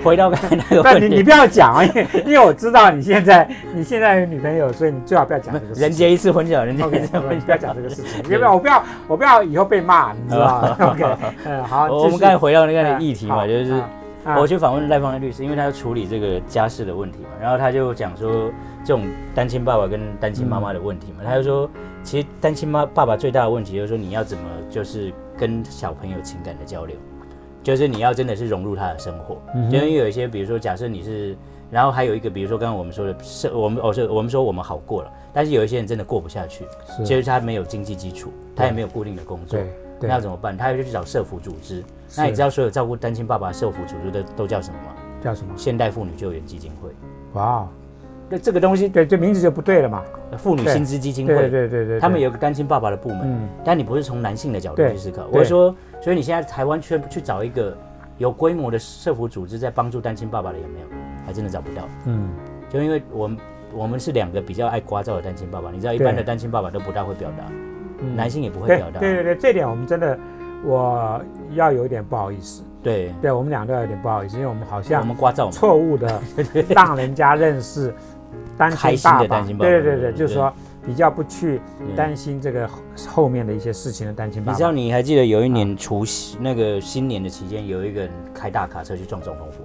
[0.02, 5.74] 回到刚才那个问题，但你你不要讲啊，因为因为我知道你现在你现在有女朋友，所以你最好不要讲这个。
[5.74, 11.06] 人结一次婚就好，人结一次婚不要讲这个事情，要不要我不要我不要以后被骂，你知道吗？OK，
[11.44, 13.84] 嗯，好，我们刚才回到那个嗯议题嘛，就是
[14.38, 18.52] 我去访问赖芳的律师，因为他要处理这个家事的问题嘛，然后他就讲说
[18.84, 21.70] 这种单亲爸爸跟单亲妈妈的问题嘛，他就说
[22.04, 26.96] 其实单亲妈爸爸最大的问题就是说你要怎么就是跟小朋友情感的交流，
[27.64, 31.36] 就是你要真的是融入他的生活，嗯因为有一些比如说假设你是，
[31.72, 36.66] 然后还有一个比如说刚刚我们说的是我们哦是我们说我们好过了，但是有一些人真的过不下去，
[36.98, 37.04] 是。
[37.04, 39.60] 就是他没有经济基础，他也没有固定的工作
[40.02, 40.58] 那要怎么办？
[40.58, 41.84] 他就去找社福组织。
[42.18, 44.96] 那你知道所有照顾单亲爸爸社福组织的都叫什么吗？
[45.22, 45.54] 叫什么？
[45.56, 46.90] 现代妇女救援基金会。
[47.34, 47.68] 哇哦，
[48.30, 50.04] 那这个东西，对，这名字就不对了嘛。
[50.38, 55.24] 妇女薪资基金会，对对对对，他们有个单亲爸爸的部门，嗯但你不是从男性的角度去思考。
[55.28, 57.76] 对我是说，所以你现在台湾去去找一个
[58.18, 60.86] 有规模的社福组织在帮助单亲爸爸的有没有？
[61.26, 61.88] 还真的找不到。
[62.06, 62.30] 嗯，
[62.70, 63.38] 就因为我们
[63.74, 67.44] 我们是两个比较爱刮噪的单亲爸爸，你知道一般的单亲爸爸都不大会表达，
[68.02, 68.16] 嗯。
[68.16, 69.00] 男性也不会对表达。
[69.00, 70.18] 对对对，这点我们真的
[70.66, 71.22] 我
[71.52, 75.52] 要有一点不好意思，对，对我们俩都要有点不好意思，因为我们好像我像们刮噪嘛。
[75.52, 76.22] 错误的
[76.70, 77.94] 让人家认识
[78.58, 80.52] 单开心亲爸爸，对对对就是说
[80.86, 82.76] 比较不去对担心这个后
[83.08, 84.52] 后面的一些事情的单亲爸爸。
[84.52, 89.60] 你知道你还记得有一年除夕那个新年的期间，有一个人开大卡车去撞总统府，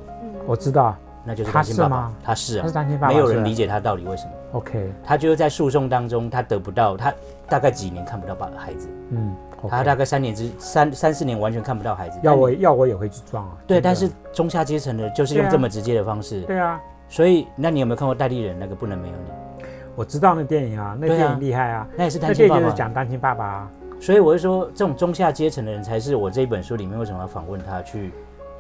[0.47, 3.67] 我知道那就是他单亲爸爸是吗，他是啊他是，单亲爸爸，没有人理解。
[3.67, 4.31] 他到底为什么。
[4.53, 7.13] OK，他就是在诉讼当中，他得不到，他
[7.49, 9.35] 大概几年看不到爸孩子，嗯，
[9.69, 12.19] 他大概三年之三三四年完全看不到孩子。
[12.23, 13.57] 要我要我也会去撞啊。
[13.67, 19.65] 对，但是中下阶层的就是用这么直接的方式，对啊，所以，那你有没有看过《代理人》那个不能没有你？
[19.97, 22.71] 我知道那电影啊，那电影厉害啊，那也是单亲爸爸。
[22.71, 23.71] 讲单亲爸爸啊。
[24.01, 28.13] 所以我就说，这种中下阶层的人才是我这一本书里面为什么要访问他去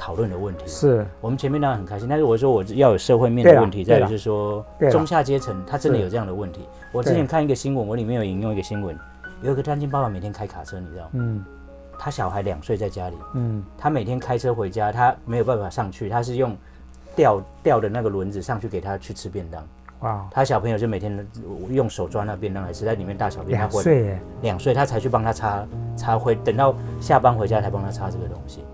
[0.04, 0.66] 讨论的问题。
[0.66, 6.68] 是我们前面当然很开心，但是我说我要有社会面的问题，对啦再就是说中下阶层他真的有这样的问题。
[6.92, 8.94] 我之前看一个新闻，我里面有引用一个新闻，
[9.40, 11.10] 有一个单亲爸爸每天开卡车，你知道吗？
[11.14, 11.42] 嗯
[11.96, 16.54] 他小孩两岁在家里，嗯，他每天开车回家，他没有办法上去，他是用
[17.14, 19.66] 吊吊的那个轮子上去给他去吃便当。
[20.00, 21.26] 哇，他小朋友就每天
[21.70, 25.64] 用手抓那便当来吃，在里面大小便，他两会岁耶，两岁他才去帮他擦
[25.96, 28.64] 擦灰，等到下班回家才帮他擦这个东西。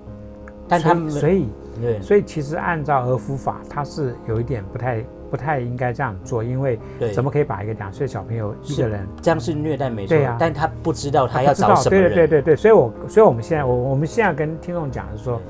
[0.70, 1.48] 但他们所以所以
[1.80, 2.00] 对。
[2.00, 6.78] 所以其实按照儿福法，他是有一点不太不太应该这样做，因为
[7.12, 10.36] 怎么可以把一个两岁小朋友一个人这样是虐待没错，对啊。
[10.40, 15.40] 但他不知道他要找什么人，对对对对，所以我所以我们现在我我们现在跟听众讲的是说，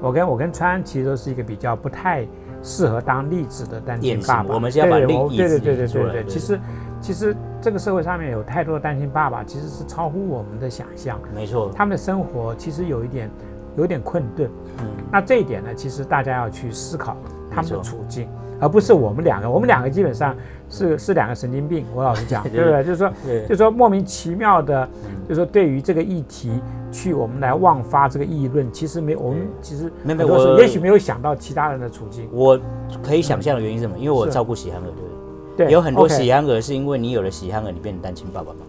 [0.00, 2.26] 我跟我跟川其实都是一个比较不太
[2.62, 4.54] 适合当例子的单亲爸爸。
[4.54, 6.60] 我们是要把对例例子对对对对对，其实
[7.00, 13.30] 其实这个社会上面有太多的单亲爸爸，其实是超乎我们的想象，没错，他们的生活其实有一点
[13.76, 14.50] 有点困顿。
[14.80, 17.16] 嗯，那这一点呢，其实大家要去思考
[17.50, 18.28] 他们的处境，
[18.60, 19.48] 而不是我们两个。
[19.48, 20.36] 我们两个基本上
[20.68, 21.84] 是是两个神经病。
[21.94, 22.84] 我老实讲，对 对不对？
[22.84, 26.50] 就是说，对就是说莫名其妙的，嗯就是说对于这个议题
[26.90, 32.28] 去我们来妄发这个议论，其实没我们其实没有没我也许没有想到其他人的处境。
[32.32, 32.58] 我
[33.02, 33.98] 可以想象的原因是什么？
[33.98, 35.66] 因为我照顾喜憨儿，对不对？
[35.66, 38.60] 对，有很多喜憨儿是因为你有了喜憨儿，你变成单亲爸爸嘛？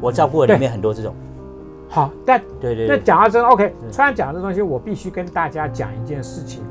[0.00, 1.14] 我照顾了里面很多这种，
[1.92, 3.92] 好，但那对对对，讲到这 OK，嗯。
[3.92, 6.64] 突然讲这东西，我必须跟大家讲一件事情，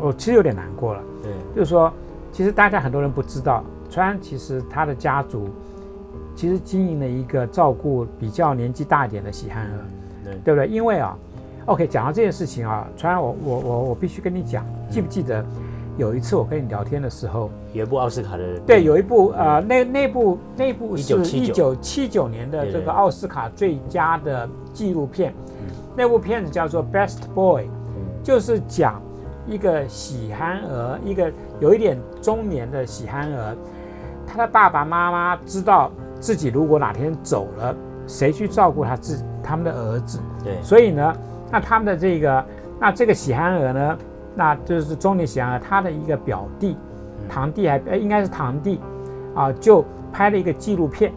[0.00, 1.00] 我其实有点难过了。
[1.22, 1.92] 对，就是说，
[2.32, 5.50] 其实大家很多人不知道，川其实他的家族
[6.34, 9.84] 其实经营了一个照顾比较年纪大一点的喜憨儿，
[10.24, 10.66] 对，对不对？
[10.66, 11.14] 因为啊
[11.66, 15.44] ，OK，讲到这件事情啊，川我我我我必须跟你讲，记不记得
[15.96, 25.34] 有一次我跟你聊天的时候，有一部奥斯卡的，对，有一部呃，那那部那部是1979一九七九年的这个奥斯卡最佳的纪录片。
[25.60, 25.66] 嗯，
[25.96, 27.64] 那部片子叫做《Best Boy》。
[27.66, 28.22] 嗯。
[28.22, 29.02] 就是讲
[29.46, 31.30] 一个喜憨儿，一个
[31.60, 33.56] 有一点中年的喜憨儿，
[34.26, 35.90] 他的爸爸妈妈知道
[36.20, 37.74] 自己如果哪天走了，
[38.06, 40.20] 谁去照顾他自他们的儿子？
[40.42, 41.14] 对，所以呢，
[41.50, 42.44] 那他们的这个，
[42.80, 43.98] 那这个喜憨儿呢，
[44.34, 46.76] 那就是中年喜憨儿，他的一个表弟、
[47.28, 48.80] 堂弟还呃应该是堂弟
[49.34, 51.12] 啊，就拍了一个纪录片。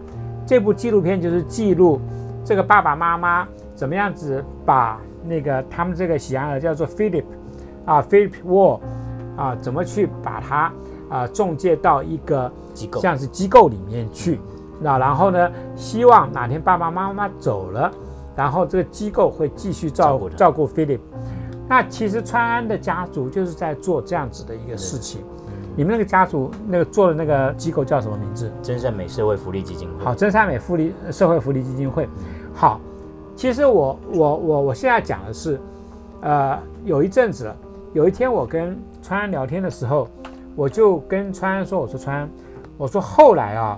[0.45, 1.99] 这部纪录片就是记录
[2.43, 7.24] 这个爸爸妈妈怎么样子把那个他们这个喜羊羊叫做 Philip
[7.86, 8.80] 啊，Philip Wall
[9.36, 10.72] 啊，怎么去把他
[11.09, 14.39] 啊中介到一个机构，像是机构里面去。
[14.80, 17.89] 那然后呢，希望哪天爸爸妈妈走了，
[18.36, 20.99] 然后这个机构会继续照照顾照顾 Philip。
[21.68, 25.24] 那其实川安的家族就是在做这样子的一个事情。
[25.78, 28.49] 你们那个家族那个做的那个机构叫什么名字？
[28.61, 32.07] 真善美社会福利基金会，好，真善美福利社会福利基金会。
[32.53, 32.80] 好，
[33.36, 35.59] 其实我我我我现在讲的是，
[36.22, 37.55] 呃，有一阵子了，
[37.91, 40.07] 有一天我跟川安聊天的时候，
[40.55, 42.30] 我就跟川安说，我说川安，
[42.78, 43.78] 我说后来啊，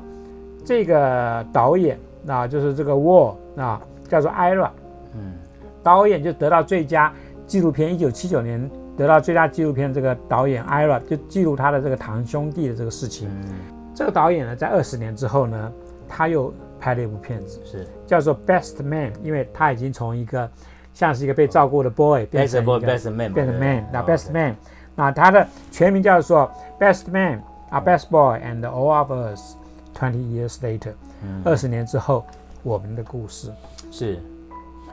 [0.63, 4.69] 这个导演啊，就是这个 Wall 啊，叫做 Ira，
[5.15, 5.33] 嗯，
[5.81, 7.11] 导演就得到最佳
[7.47, 13.29] 纪录片，一九七九年得到最佳纪录片，这个导演 Ira 就记录他的这个堂兄弟的这个事情。
[13.29, 13.55] 嗯，
[13.95, 15.71] 这个导演呢，在二十年之后呢，
[16.07, 17.87] 他又拍了一部片子，是。
[18.05, 20.49] 叫做《Best Man》，因为他已经从一个
[20.93, 24.55] 像是一个被照顾的 boy 变成一 boy 个 best man 变成 man，那哦 Best Man，
[24.95, 29.55] 那他的全名叫做 Best Man 啊，Best Boy and All of Us
[29.95, 30.93] Twenty Years Later，
[31.23, 31.41] 嗯。
[31.45, 32.25] 二十年之后
[32.63, 33.51] 我们的故事。
[33.91, 34.19] 是，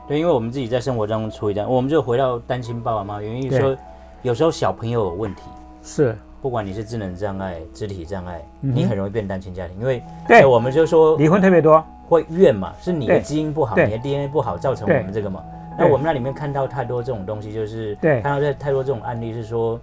[0.07, 3.77] 对，因为我们自己在生活当中处理这样，我们就回到单亲爸爸妈妈，原因对说
[4.23, 5.43] 有时候小朋友有问题，
[5.83, 6.17] 是。
[6.43, 10.45] 不管你是智能障碍、肢体障碍，嗯你很容易变单亲家庭，因为对。
[10.45, 15.43] 我们就说离婚特别多，会怨嘛，是你的基因不好，你的 DNA 不好造成我们这个嘛。
[15.79, 18.21] 那我们那里面看到太多这种东西，就是对。
[18.21, 19.81] 看到这太多这种案例是说，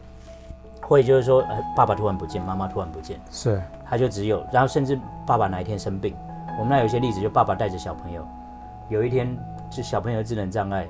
[0.81, 3.59] 会就是说，呃，爸爸突然不见，妈妈突然不见，是。
[3.83, 6.15] 他就只有，然后甚至爸爸哪一天生病，
[6.59, 8.23] 我们那有一些例子，就爸爸带着小朋友，
[8.87, 9.35] 有一天
[9.71, 10.87] 就小朋友智能障碍，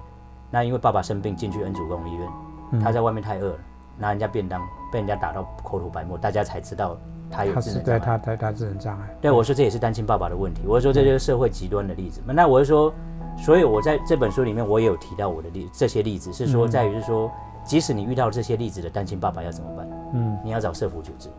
[0.50, 2.30] 那因为爸爸生病进去恩主公医院，
[2.72, 3.60] 嗯他在外面太饿了，
[3.98, 4.60] 拿人家便当
[4.92, 6.98] 被人家打到口吐白沫，大家才知道
[7.30, 8.00] 他有智能障碍。
[8.00, 9.16] 他他他智能障碍。
[9.22, 10.64] 对，我说这也是单亲爸爸的问题。
[10.66, 12.22] 我说这就是社会极端的例子。
[12.26, 12.94] 那我就说，
[13.38, 17.32] 所以我在这本书里面我也有提到我的例这些例子，是说嗯在于是说，
[17.64, 19.88] 即使你遇到这些例子的单亲爸爸要怎么办？
[20.14, 21.30] 嗯你要找社福组织，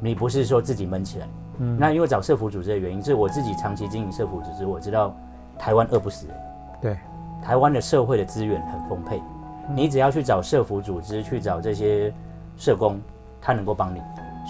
[0.00, 1.28] 你不是说自己闷起来。
[1.58, 5.14] 嗯，那因为找社福组织的原因，是我自己长期经营社福组织，我知道
[5.60, 6.26] 台湾饿不死。
[6.26, 6.36] 人，
[6.80, 6.98] 对，
[7.42, 9.22] 台湾的社会的资源很丰沛，
[9.68, 9.76] 嗯。
[9.76, 12.10] 你只要去找社服组织，去找这些
[12.56, 12.98] 社工，
[13.42, 14.00] 他能够帮你，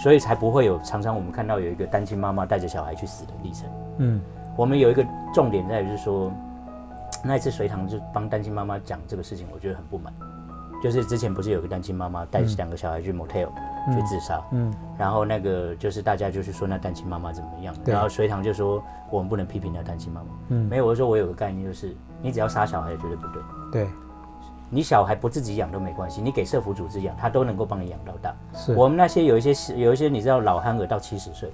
[0.01, 3.69] 所以才不会有常常我们看到有一个单亲妈妈带着小孩去死的历程。
[3.97, 4.21] 嗯，
[4.55, 6.31] 我们有一个重点在于是说，
[7.25, 10.13] 那一次隋唐就帮单亲妈妈讲这个事情，我觉得很不满。
[10.81, 13.49] 就是之前不是有个单亲妈妈带两个小孩去 motel
[13.93, 20.67] 去自杀，嗯，然后那个就是大家就是说那单亲妈妈怎么样，然后隋唐就说我们不能批评那单亲妈妈，嗯。
[20.67, 23.87] 没有，我说我有个概念就是你只要杀小孩绝对不对，对，
[24.69, 28.35] 你小孩不自己养都没关系，你给社福组织养，他都能够帮你养到大。
[28.53, 28.75] 是。
[28.75, 31.51] 我们那些有一些有一些你知道老憨儿到七十岁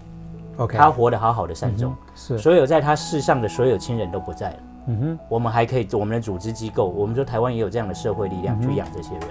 [0.57, 4.57] ，OK，他活得好好的善终，是，所有在他世上的所有亲人都不在了。
[4.89, 9.23] 嗯哼，我们还可以，我们的组织机构，我们说台湾也有这样的社会力嗯量去养这些人。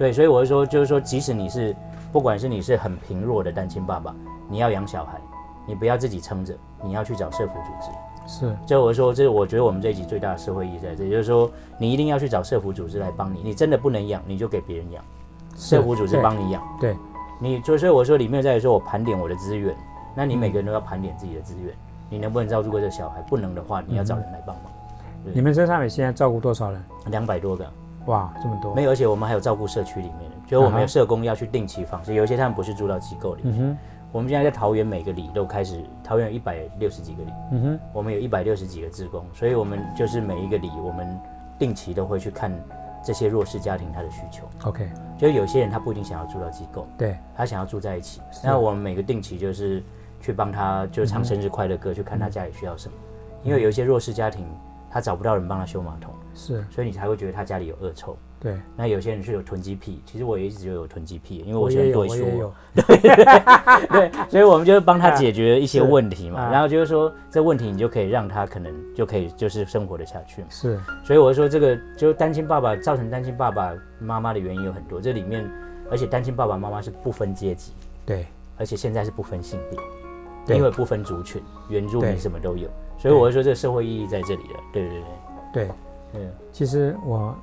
[0.00, 1.76] 对，所以我就说，就是说，即使你是，
[2.10, 4.14] 不管是你是很贫弱的单亲爸爸，
[4.48, 5.20] 你要养小孩，
[5.66, 7.90] 你不要自己撑着，你要去找社福组织。
[8.26, 13.42] 是，这我说，这是我觉得我们这一集最大的社会意义在这，也就是说，你一定要去找社福组织来帮你。
[13.44, 15.04] 你真的不能养，你就给别人养，
[15.54, 16.62] 社福组织帮你养。
[16.80, 16.96] 对，
[17.38, 19.76] 你所以所以我说里面在于说我盘点我的资源，
[20.14, 21.74] 那你每个人都要盘点自己的资源，
[22.08, 23.20] 你能不能照顾过这个小孩？
[23.28, 24.64] 不能的话，你要找人来帮忙。
[25.34, 26.82] 你们身上面现在照顾多少人？
[27.10, 27.70] 两百多个。
[28.10, 33.54] 哇，这么多，没有，而且我们还有照顾社区里面的，就是我们有社工要去定期访视，有一些他们不是住到机构里面。
[33.54, 33.78] 嗯哼，
[34.10, 41.18] 我们现在在桃园每个里都开始，桃园有一百六十几个里，嗯哼，我们有一百六十几个职工，所以我们就是每一个里，我们
[41.58, 42.52] 定期都会去看
[43.04, 44.44] 这些弱势家庭他的需求。
[44.64, 49.82] ，OK，就有些人他不一定想要住到机构，对，他想要住在一起，那我们每个定期就是
[50.20, 52.94] 去帮他，就唱生日快乐歌，去看他家里需要什么。
[53.44, 54.44] 因为有一些弱势家庭，
[54.90, 58.16] 他找不到人帮他修马桶，是，所以你才会觉得他家里有恶臭。
[58.40, 61.92] 对，那有些人是有囤积癖，其实我也一直就有囤积癖，因为我喜欢也
[62.38, 62.96] 有，对
[63.86, 70.48] 对，所以我们就帮他解决一些问题嘛，啊然后就是说这问题你就可以让他可能就可以就是生活的下去嘛。
[70.48, 75.46] 是，所以我就说这个就单亲爸爸造成单亲爸爸妈妈的原因有很多，这里面
[75.90, 77.72] 而且单亲爸爸妈妈是不分阶级，
[78.06, 78.26] 对，
[78.56, 79.78] 而且现在是不分性别，
[80.46, 80.56] 对。
[80.56, 84.60] 因为不分族群，原住民什么都有，所以我会说这个社会意义在这里了。
[84.72, 85.02] 对对对
[85.52, 85.74] 对，对，
[86.52, 87.34] 其实我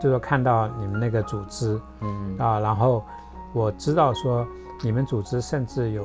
[0.00, 2.36] 就是看到你们那个组织嗯。
[2.38, 3.04] 啊，然后
[3.52, 4.46] 我知道说
[4.82, 6.04] 你们组织甚至有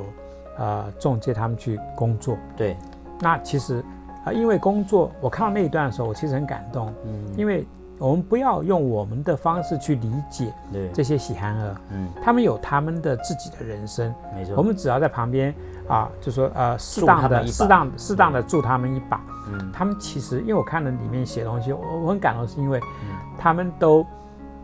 [0.57, 2.75] 呃中介他们去工作，对，
[3.19, 3.83] 那其实
[4.25, 7.33] 啊、因为工作，我看到那一段的时候，我其实很感动，嗯。
[7.37, 7.67] 因为
[7.99, 15.53] 我们不要用我们的方式去理解对，这些喜憨儿，嗯，他们有他们的自己的人生，没错，我们只要在旁边
[15.87, 19.21] 啊，就说呃适当的、适当、适当的助他们一把。
[19.51, 19.71] 嗯。
[19.71, 23.15] 他们其实，因为我看了里面写东西，我我很感动，是因为嗯。
[23.37, 24.05] 他们都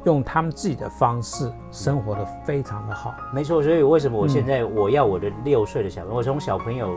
[0.06, 3.14] 用他们自己的方式生活的非常的好。
[3.34, 4.30] 没错，所以为什么我嗯。
[4.30, 6.96] 现在我要我的六岁的小朋友，我从小朋友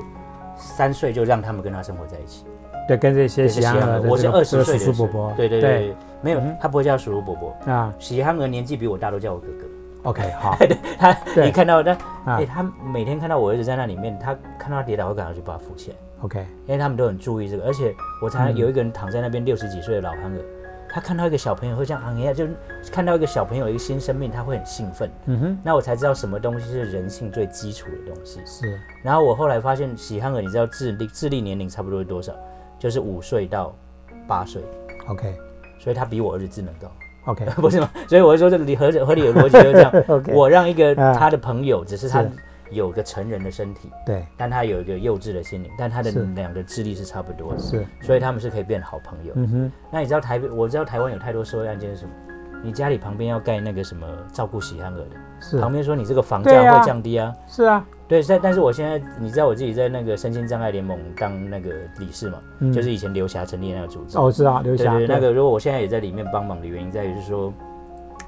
[0.56, 2.44] 三岁就让他们跟他生活在一起。
[2.88, 7.92] 对，跟这些对喜憨儿的我是二十岁的叔叔伯伯，对对对，没有嗯，他不会叫叔叔伯伯，啊。
[7.98, 9.66] 喜憨儿年纪比我大，都叫我哥哥。
[10.02, 10.56] ，OK， 好，
[10.98, 11.48] 他对。
[11.48, 11.92] 一看到他，
[12.24, 12.36] 啊。
[12.38, 17.64] 哎，他每天看到我儿子在那里面，他看到他跌倒会赶快去把他扶起来，，OK，因为他们都很注意这个。
[17.64, 20.40] 而且我才嗯有一个人躺在那边六十几岁的老憨儿，
[20.88, 22.46] 他看到一个小朋友会这样昂一下，就
[22.90, 25.10] 看到一个小朋友一个新生命，他会很兴奋。
[25.26, 28.40] 嗯哼，那我才知道什么东西是人性最基础的东西。
[28.44, 28.78] 是。
[29.02, 32.32] 然后我后来发现，喜憨儿你知道智力智力年龄差不多是多少？
[32.78, 33.72] 就是五岁到
[34.26, 34.60] 八岁
[35.08, 35.38] ，，OK，OK，
[35.78, 36.90] 所以他比我儿子智能高，
[37.56, 37.90] 不是吗？
[38.08, 39.92] 所以我就说这个理合合理的逻辑就是这样。
[40.08, 42.24] OK，我让一个啊他的朋友，只是他
[42.70, 49.32] 有个成人的身体，对，但他有一个幼稚的心灵，但他的两个智力是差不多的，是，所以他们是可以变好朋友。
[49.36, 50.48] 嗯哼，那你知道台北？
[50.48, 52.12] 我知道台湾有太多社会案件是什么？
[52.64, 55.16] 你家里旁边要盖那个什么照顾喜憨儿的，是
[55.60, 57.34] 旁边说你这个房价会降低啊。
[57.48, 62.72] 是啊，对，但但是我现在你知道我自己在那个身心障碍联盟当那个理事嘛，嗯。
[62.72, 64.18] 就是以前刘霞成立的那个组织。
[64.18, 67.52] 哦，我知道，刘霞，对对，对那个如果我现在也在里面帮忙的原因在于是说，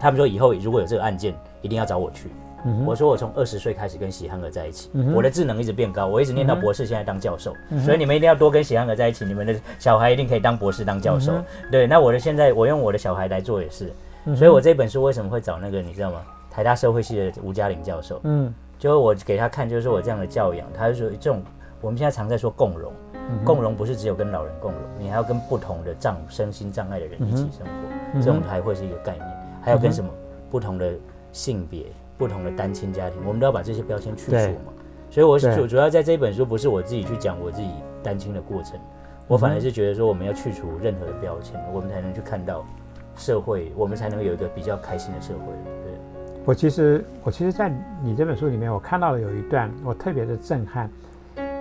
[0.01, 2.29] 他们说以后如果有这个案件，一定要找我去。
[2.67, 11.33] 嗯我说我从二十岁开始跟喜憨儿在一起，嗯我的智能一直变高，我一直念到博士，现在当教授，嗯所以你们一定要多跟喜憨儿在一起，你们的小孩一定可以当博士、当教授。
[11.33, 13.93] 嗯对，那我的现在我用我的小孩来做也是，
[14.25, 16.23] 嗯所以我这本书为什么会找那个你知道吗？
[16.55, 18.55] 台大社会系的吴嘉玲教授，嗯。
[18.78, 21.42] 就是我给他看，就是说我这样的教养，他就说这种
[21.80, 27.72] 我们现在常在说共融，嗯共融不是只有跟老人共融，你还要跟不同的障身心障碍的人一起生活，
[28.12, 29.26] 嗯这种才会是一个概念。
[29.62, 30.11] 还要跟什么？
[30.50, 30.92] 不同的
[31.32, 31.86] 性别、
[32.18, 34.72] 不同的单亲家庭，我们都要把这些标签去除嘛。
[35.11, 37.70] 所以我是主主要在这本书不是我自己去讲我自己
[38.02, 38.78] 单亲的过程，
[39.26, 42.64] 我反而是觉得说我们要去除任何的标签，我们才能去看到
[43.16, 45.84] 社会，我们才能有一个比较开心的社会。
[46.45, 47.72] 对，我其实我其实，在
[48.03, 50.88] 你这本书里面，我看到了有一段我特别的震撼，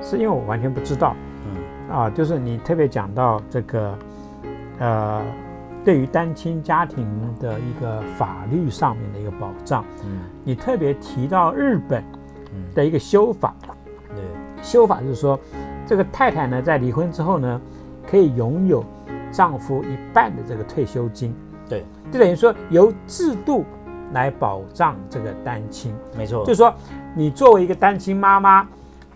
[0.02, 1.16] 是因为我完全不知道
[1.46, 1.96] 嗯。
[1.96, 3.98] 啊，就是你特别讲到这个，
[4.80, 5.22] 呃，
[5.86, 7.06] 对于单亲家庭
[7.40, 9.86] 的一个法律上面的一个保障。
[10.04, 10.20] 嗯。
[10.44, 12.04] 你特别提到日本
[12.54, 13.56] 嗯，的一个修法，
[14.16, 14.24] 对，
[14.62, 15.40] 修法就是说，
[15.86, 17.62] 这个太太呢在离婚之后呢，
[18.08, 18.84] 可以拥有
[19.32, 21.34] 丈夫一半的这个退休金，
[21.70, 23.66] 对，就等于说由制度
[24.14, 25.94] 来保障这个单亲。
[26.18, 26.74] 没错，就是说，
[27.16, 28.68] 你作为一个单亲妈妈，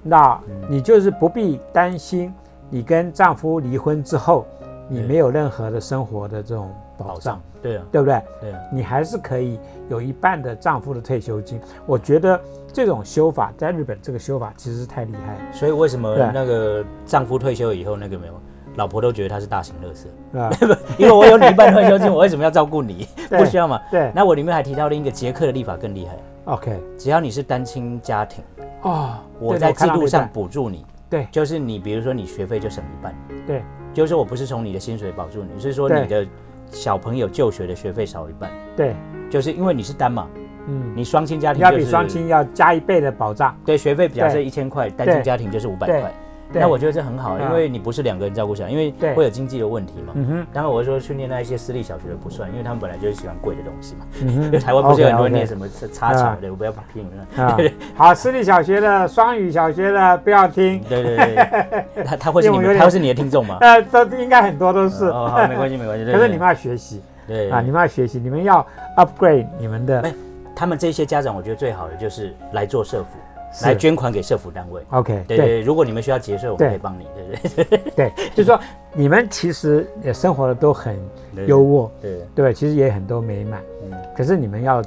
[0.04, 0.40] 那
[0.70, 2.34] 你就是不必担心，
[2.70, 4.46] 你跟丈夫离婚之后，
[4.90, 8.22] 你没有任何的生活的这种保障对啊，对不对？
[8.42, 11.60] 对啊，你还是可以有一半的丈夫的退休金。
[11.86, 12.40] 我觉得
[12.72, 18.34] 这种修法在日本这个修法其实是太厉害了，所以为什么那个丈夫退休以后，那个没有
[18.78, 20.08] 老婆都觉得他是大型乐色，
[20.58, 20.78] 是吧？
[20.98, 23.08] 因为我有你一半退休金，我为什么要照顾你？
[23.30, 23.82] 不需要嘛。
[23.92, 24.12] 对。
[24.16, 26.16] 那我里面还提到另一个捷克的立法更厉害
[26.46, 28.44] ，，OK，只要你是单亲家庭，
[28.84, 31.28] 哦，我在制度上补助你，对。
[31.32, 33.14] 就是你比如说你学费就省一半，
[33.46, 33.64] 对。
[33.94, 36.26] 就是我不是从你的薪水保住你，是说你的
[36.70, 38.90] 小朋友就学的学费少一半，对。
[38.90, 38.96] 对，
[39.32, 40.28] 就是因为你是单嘛，
[40.68, 44.46] 嗯，你双亲家庭要就是比双亲要加一倍的保障，对学费假设对。
[44.46, 46.02] 一千块，单亲家庭就是五百对。
[46.02, 46.14] 块，对
[46.54, 49.14] 那我觉得这很好，啊因为你不是两个人照顾小孩，因为对。
[49.14, 50.14] 会有经济的问题嘛。
[50.16, 54.06] 嗯哼，当然，我是说去念那一些私立小学的不算，因为他们本来就是喜欢贵的东西嘛。
[54.22, 54.44] 嗯哼。
[54.48, 57.44] 因为台湾不是有很多念什么插草的，我不要把拼了。
[57.44, 57.58] 啊，
[57.96, 63.58] 好，私立小学的、双语小学的不要听，对对对， 他他会是你们，他会是你的听众吗？
[63.62, 65.06] 呃，都应该很多都是。
[65.06, 66.06] 哦，好，没关系没关系。
[66.06, 67.02] 可是你们要学习。
[67.28, 67.50] 对。
[67.50, 70.14] 啊，你们要学习，你们要 upgrade 你们的没
[70.56, 73.27] 他们这些家长，我觉得最好的就是来做社服，是
[73.64, 74.82] 来捐款给社福单位。
[74.92, 77.08] OK，对对，如果你们需要节税，我们可以帮你。
[77.16, 77.64] 对。
[77.64, 77.82] 对。
[77.96, 78.60] 对，就是说
[78.94, 80.98] 你们其实也生活的都很
[81.36, 82.54] 对优渥， 对，对吧？
[82.54, 84.82] 其实也很多美满，嗯，可是你们要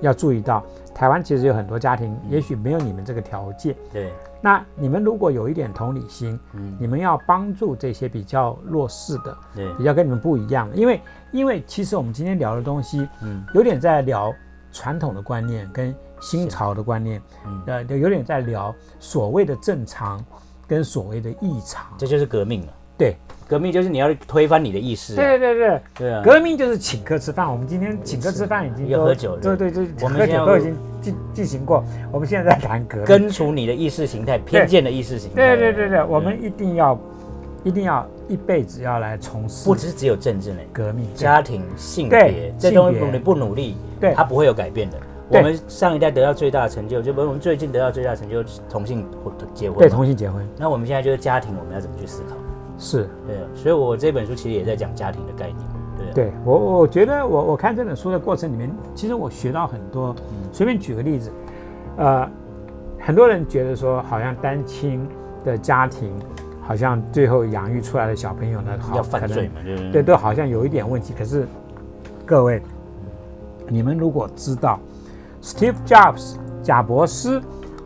[0.00, 0.64] 要注意到，
[0.94, 2.30] 台湾其实有很多家庭，嗯。
[2.30, 3.74] 也许没有你们这个条件。
[3.92, 14.32] 对，那你们如果有一点同理心，嗯，你们要帮助这些比较弱势的，对，比较跟你们不一样的，因为因为其实我们今天聊的东西，嗯，有点在聊
[14.72, 20.24] 传统的观念跟新潮的观念，嗯呃，有点在聊所谓的正常
[20.66, 21.84] 跟所谓的异常。
[21.98, 22.72] 这就是革命了。
[22.96, 23.16] 对，
[23.48, 25.16] 革命就是你要推翻你的意识啊。
[25.16, 27.50] 对对对，对啊，革命就是请客吃饭。
[27.50, 31.82] 我们今天请客吃饭已经都要喝酒对对对，我们现在喝酒都已经进进行过。
[32.12, 33.06] 我们现在在谈革命。
[33.06, 35.34] 根除你的意识形态，偏见的意识形态。
[35.34, 36.96] 对对对对，我们一定要
[37.64, 41.12] 一定要一辈子要来从事不只是只有政治呢，革命。
[41.14, 44.98] 家庭、性别这东西你不努力，对它不会有改变的。
[45.32, 49.04] 对我们上一代得到最大的成就，就我们最近得到最大的成就，同性
[49.54, 49.78] 结婚。
[49.78, 50.06] 对同。
[50.06, 52.36] 性结婚那我们现在就是家庭，我们要怎么去思考？
[52.78, 55.58] 是对啊，所以我这本书其实也在讲家庭的概念。
[55.96, 60.14] 对啊，对我，我觉得我我看这本书的过程里面，其实我学到很多。
[60.18, 61.32] 嗯随便举个例子，
[61.96, 62.28] 呃，
[63.00, 65.08] 很多人觉得说，好像单亲
[65.42, 66.12] 的家庭，
[66.60, 69.90] 好像最后养育出来的小朋友呢，好要犯罪嘛，对对？
[69.92, 71.14] 对，都好像有一点问题。
[71.16, 71.48] 可是
[72.26, 72.60] 各位，
[73.66, 74.78] 你们如果知道
[75.42, 77.42] Steve Jobs 贾博斯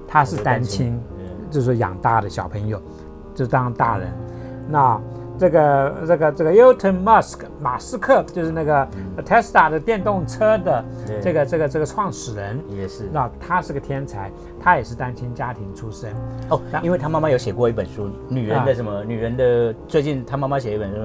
[0.07, 1.01] 他是单亲，
[1.51, 2.81] 就是养大的小朋友，
[3.35, 4.13] 就当大人。
[4.69, 5.01] 那
[5.39, 8.89] 这个这个这个 Elon Musk 马斯克就是那个
[9.25, 10.85] Tesla 的电动车的
[11.23, 13.09] 这个这个这个创始人，也是。
[13.13, 14.31] 那他是个天才，
[14.61, 16.13] 他也是单亲家庭出身。
[16.51, 20.97] 哦，因为他妈妈有写过一本书，女人的什么，女人的最近他妈妈写一本书，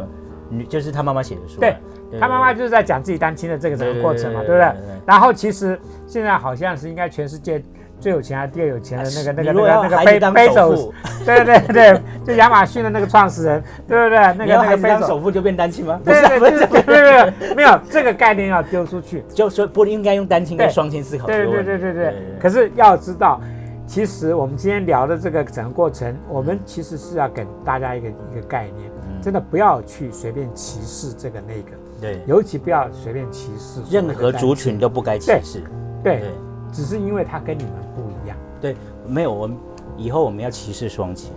[0.50, 1.76] 女就是他妈妈写的书对
[2.20, 4.74] 他妈妈就是在讲自己单亲的这个整个过程嘛，对对不对？
[5.06, 7.62] 然后其实现在好像是应该全世界
[8.00, 10.94] 最有钱还是第二有钱的那个那个那个那个贝孩子当首富，
[11.26, 14.18] 对对对，就亚马逊的那个创始人，对不对？
[14.34, 16.00] 那个那个贝手，当首富就变单亲吗？
[16.04, 19.24] 不对是啊，不是对对对对对，没有这个概念要丢出去。
[19.34, 21.46] 就说不应该用单亲跟对双亲思考对。
[21.46, 22.16] 对对对对。
[22.40, 23.40] 可是要知道，
[23.86, 35.64] 其实我们今天聊的这个整个过程，我们其实是要给大家一个一个概念，嗯真的不要去随便歧视这个那个，对，尤其不要随便歧视任何族群都不该歧视。
[36.04, 36.30] 对对，
[36.74, 38.36] 只是因为他跟你们不一样。
[38.60, 38.76] 对，
[39.08, 39.56] 没有我们
[39.96, 41.32] 以后我们要歧视双亲。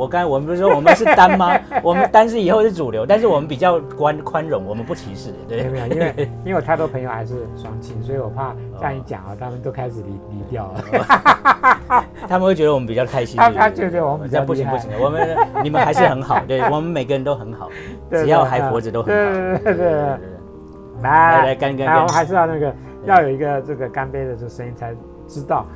[0.00, 1.54] 我刚才我们不是说我们是单吗？
[1.84, 5.30] 我们单是以后是主流，但是我们比较宽宽容，我们不歧视。
[5.46, 6.14] 对没有，因为
[6.46, 12.04] 因为我太多朋友还是双亲，所以我怕这样一讲啊，他们都开始离离掉了。
[12.26, 13.36] 他们会觉得我们比较开心。
[13.36, 17.68] 他对他觉得我们比较不行不行，我们你们还是很好，对我们每个人都很好，
[18.10, 19.20] 只要还活着都很好。
[21.02, 22.74] 来来来干干来，我干们还是要那个
[23.04, 24.94] 要有一个这个干杯的这个声音，才
[25.28, 25.66] 知道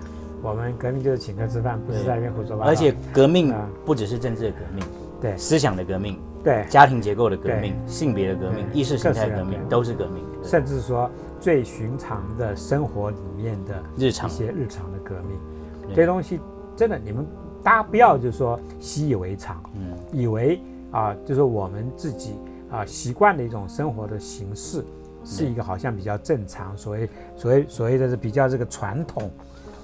[0.45, 2.70] 我们革命就是请客吃饭，不是在那边胡说八道。
[2.70, 3.66] 而且革命啊。
[3.86, 4.84] 不只是政治的革命，
[5.18, 5.34] 对。
[5.38, 14.28] 思想的革命、对，家庭结构的革命、性别的革命、意识形态的革命都是革命，甚至说最寻常的生活里面的日常。
[14.28, 15.38] 一些日常的革命，
[15.86, 15.95] 对。
[15.95, 16.38] 这些东西
[16.76, 17.26] 真的你们
[17.62, 22.34] 大家不要就是说习以为常，嗯，以为啊，就是我们自己
[22.70, 24.84] 啊习惯的一种生活的形式，
[25.24, 29.30] 是一个好像比较正常，所谓所谓所谓的是比较这个传统。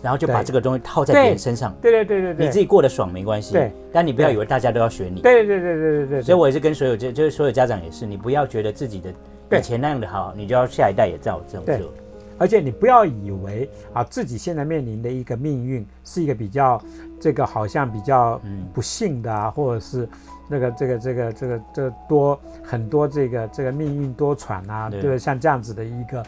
[0.03, 1.91] 然后就把这个东西套在别人身上，对。
[1.93, 6.23] 对对对对，你自己过得爽没关系，对，但你不要以为大家都要学你，对对对对对对对。
[6.23, 11.93] 所以我也是跟所有就就是所有家长也是，你不要觉得自己的以前那样的好，你就要下一代也照这种做。
[12.39, 16.83] 而且你不要以为啊自己现在面临的一个命运是一个比较
[17.21, 18.41] 这个好像比较
[18.73, 20.09] 不幸的啊，或者是
[20.49, 25.19] 那个这个这个这个这多很多这个这个命运多舛啊，对？
[25.19, 26.23] 像这样子的一个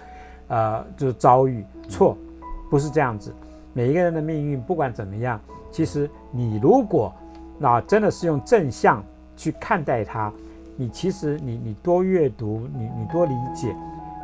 [0.48, 1.64] 呃就是遭遇。
[1.88, 2.16] 错，
[2.70, 3.34] 不是这样子。
[3.72, 7.12] 每一个人的命运，不管怎么样，其实你如果
[7.58, 9.02] 那真的是用正向
[9.36, 10.32] 去看待它，
[10.76, 13.74] 你其实你你多阅读，你你多理解，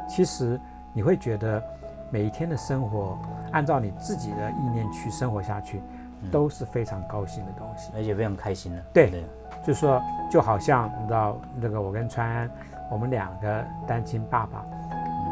[0.08, 0.60] 其实
[0.92, 1.62] 你会觉得
[2.10, 3.18] 每一天的生活，
[3.52, 5.80] 按照你自己的意念去生活下去，
[6.30, 8.82] 都是非常高兴的东西，而且非常开心的。
[8.92, 9.24] 对，
[9.64, 12.50] 就说就好像你知道那个我跟川安，
[12.90, 14.64] 我们两个单亲爸爸。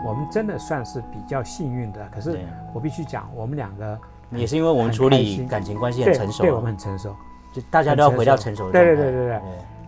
[0.05, 2.39] 我们真的算是比较幸运的，可是
[2.73, 3.99] 我必须讲，我们两个
[4.31, 7.15] 也是因为我们处理感情关系很成熟，对我们很成熟，
[7.53, 9.27] 就大家都要回到成熟的对对对对。
[9.29, 9.41] 对。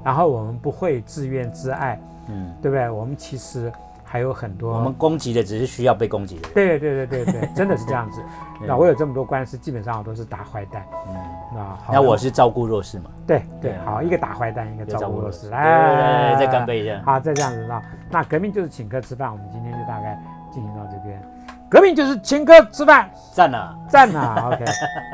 [0.04, 2.88] 然后我们不会自怨自艾，嗯，对不对？
[2.88, 3.70] 我们其实
[4.09, 6.48] 还有很多，我们攻击的只是需要被攻击的。
[6.54, 8.22] 对对对对对，真的是这样子。
[8.66, 10.84] 那我有这么多官司，基本上我都是打坏蛋。
[11.09, 11.14] 嗯，
[11.54, 13.11] 那那我是照顾弱势嘛？
[13.26, 15.50] 对对，好，一个打坏蛋，一个照顾弱势。
[15.50, 17.02] 来，再干杯一下。
[17.04, 20.18] 好，再这样子那那革命就是请客吃饭，我们今天就大概。
[20.50, 21.22] 进行到这边，
[21.68, 24.64] 革命就是请客吃饭，赞了，赞了，OK，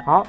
[0.07, 0.25] 好。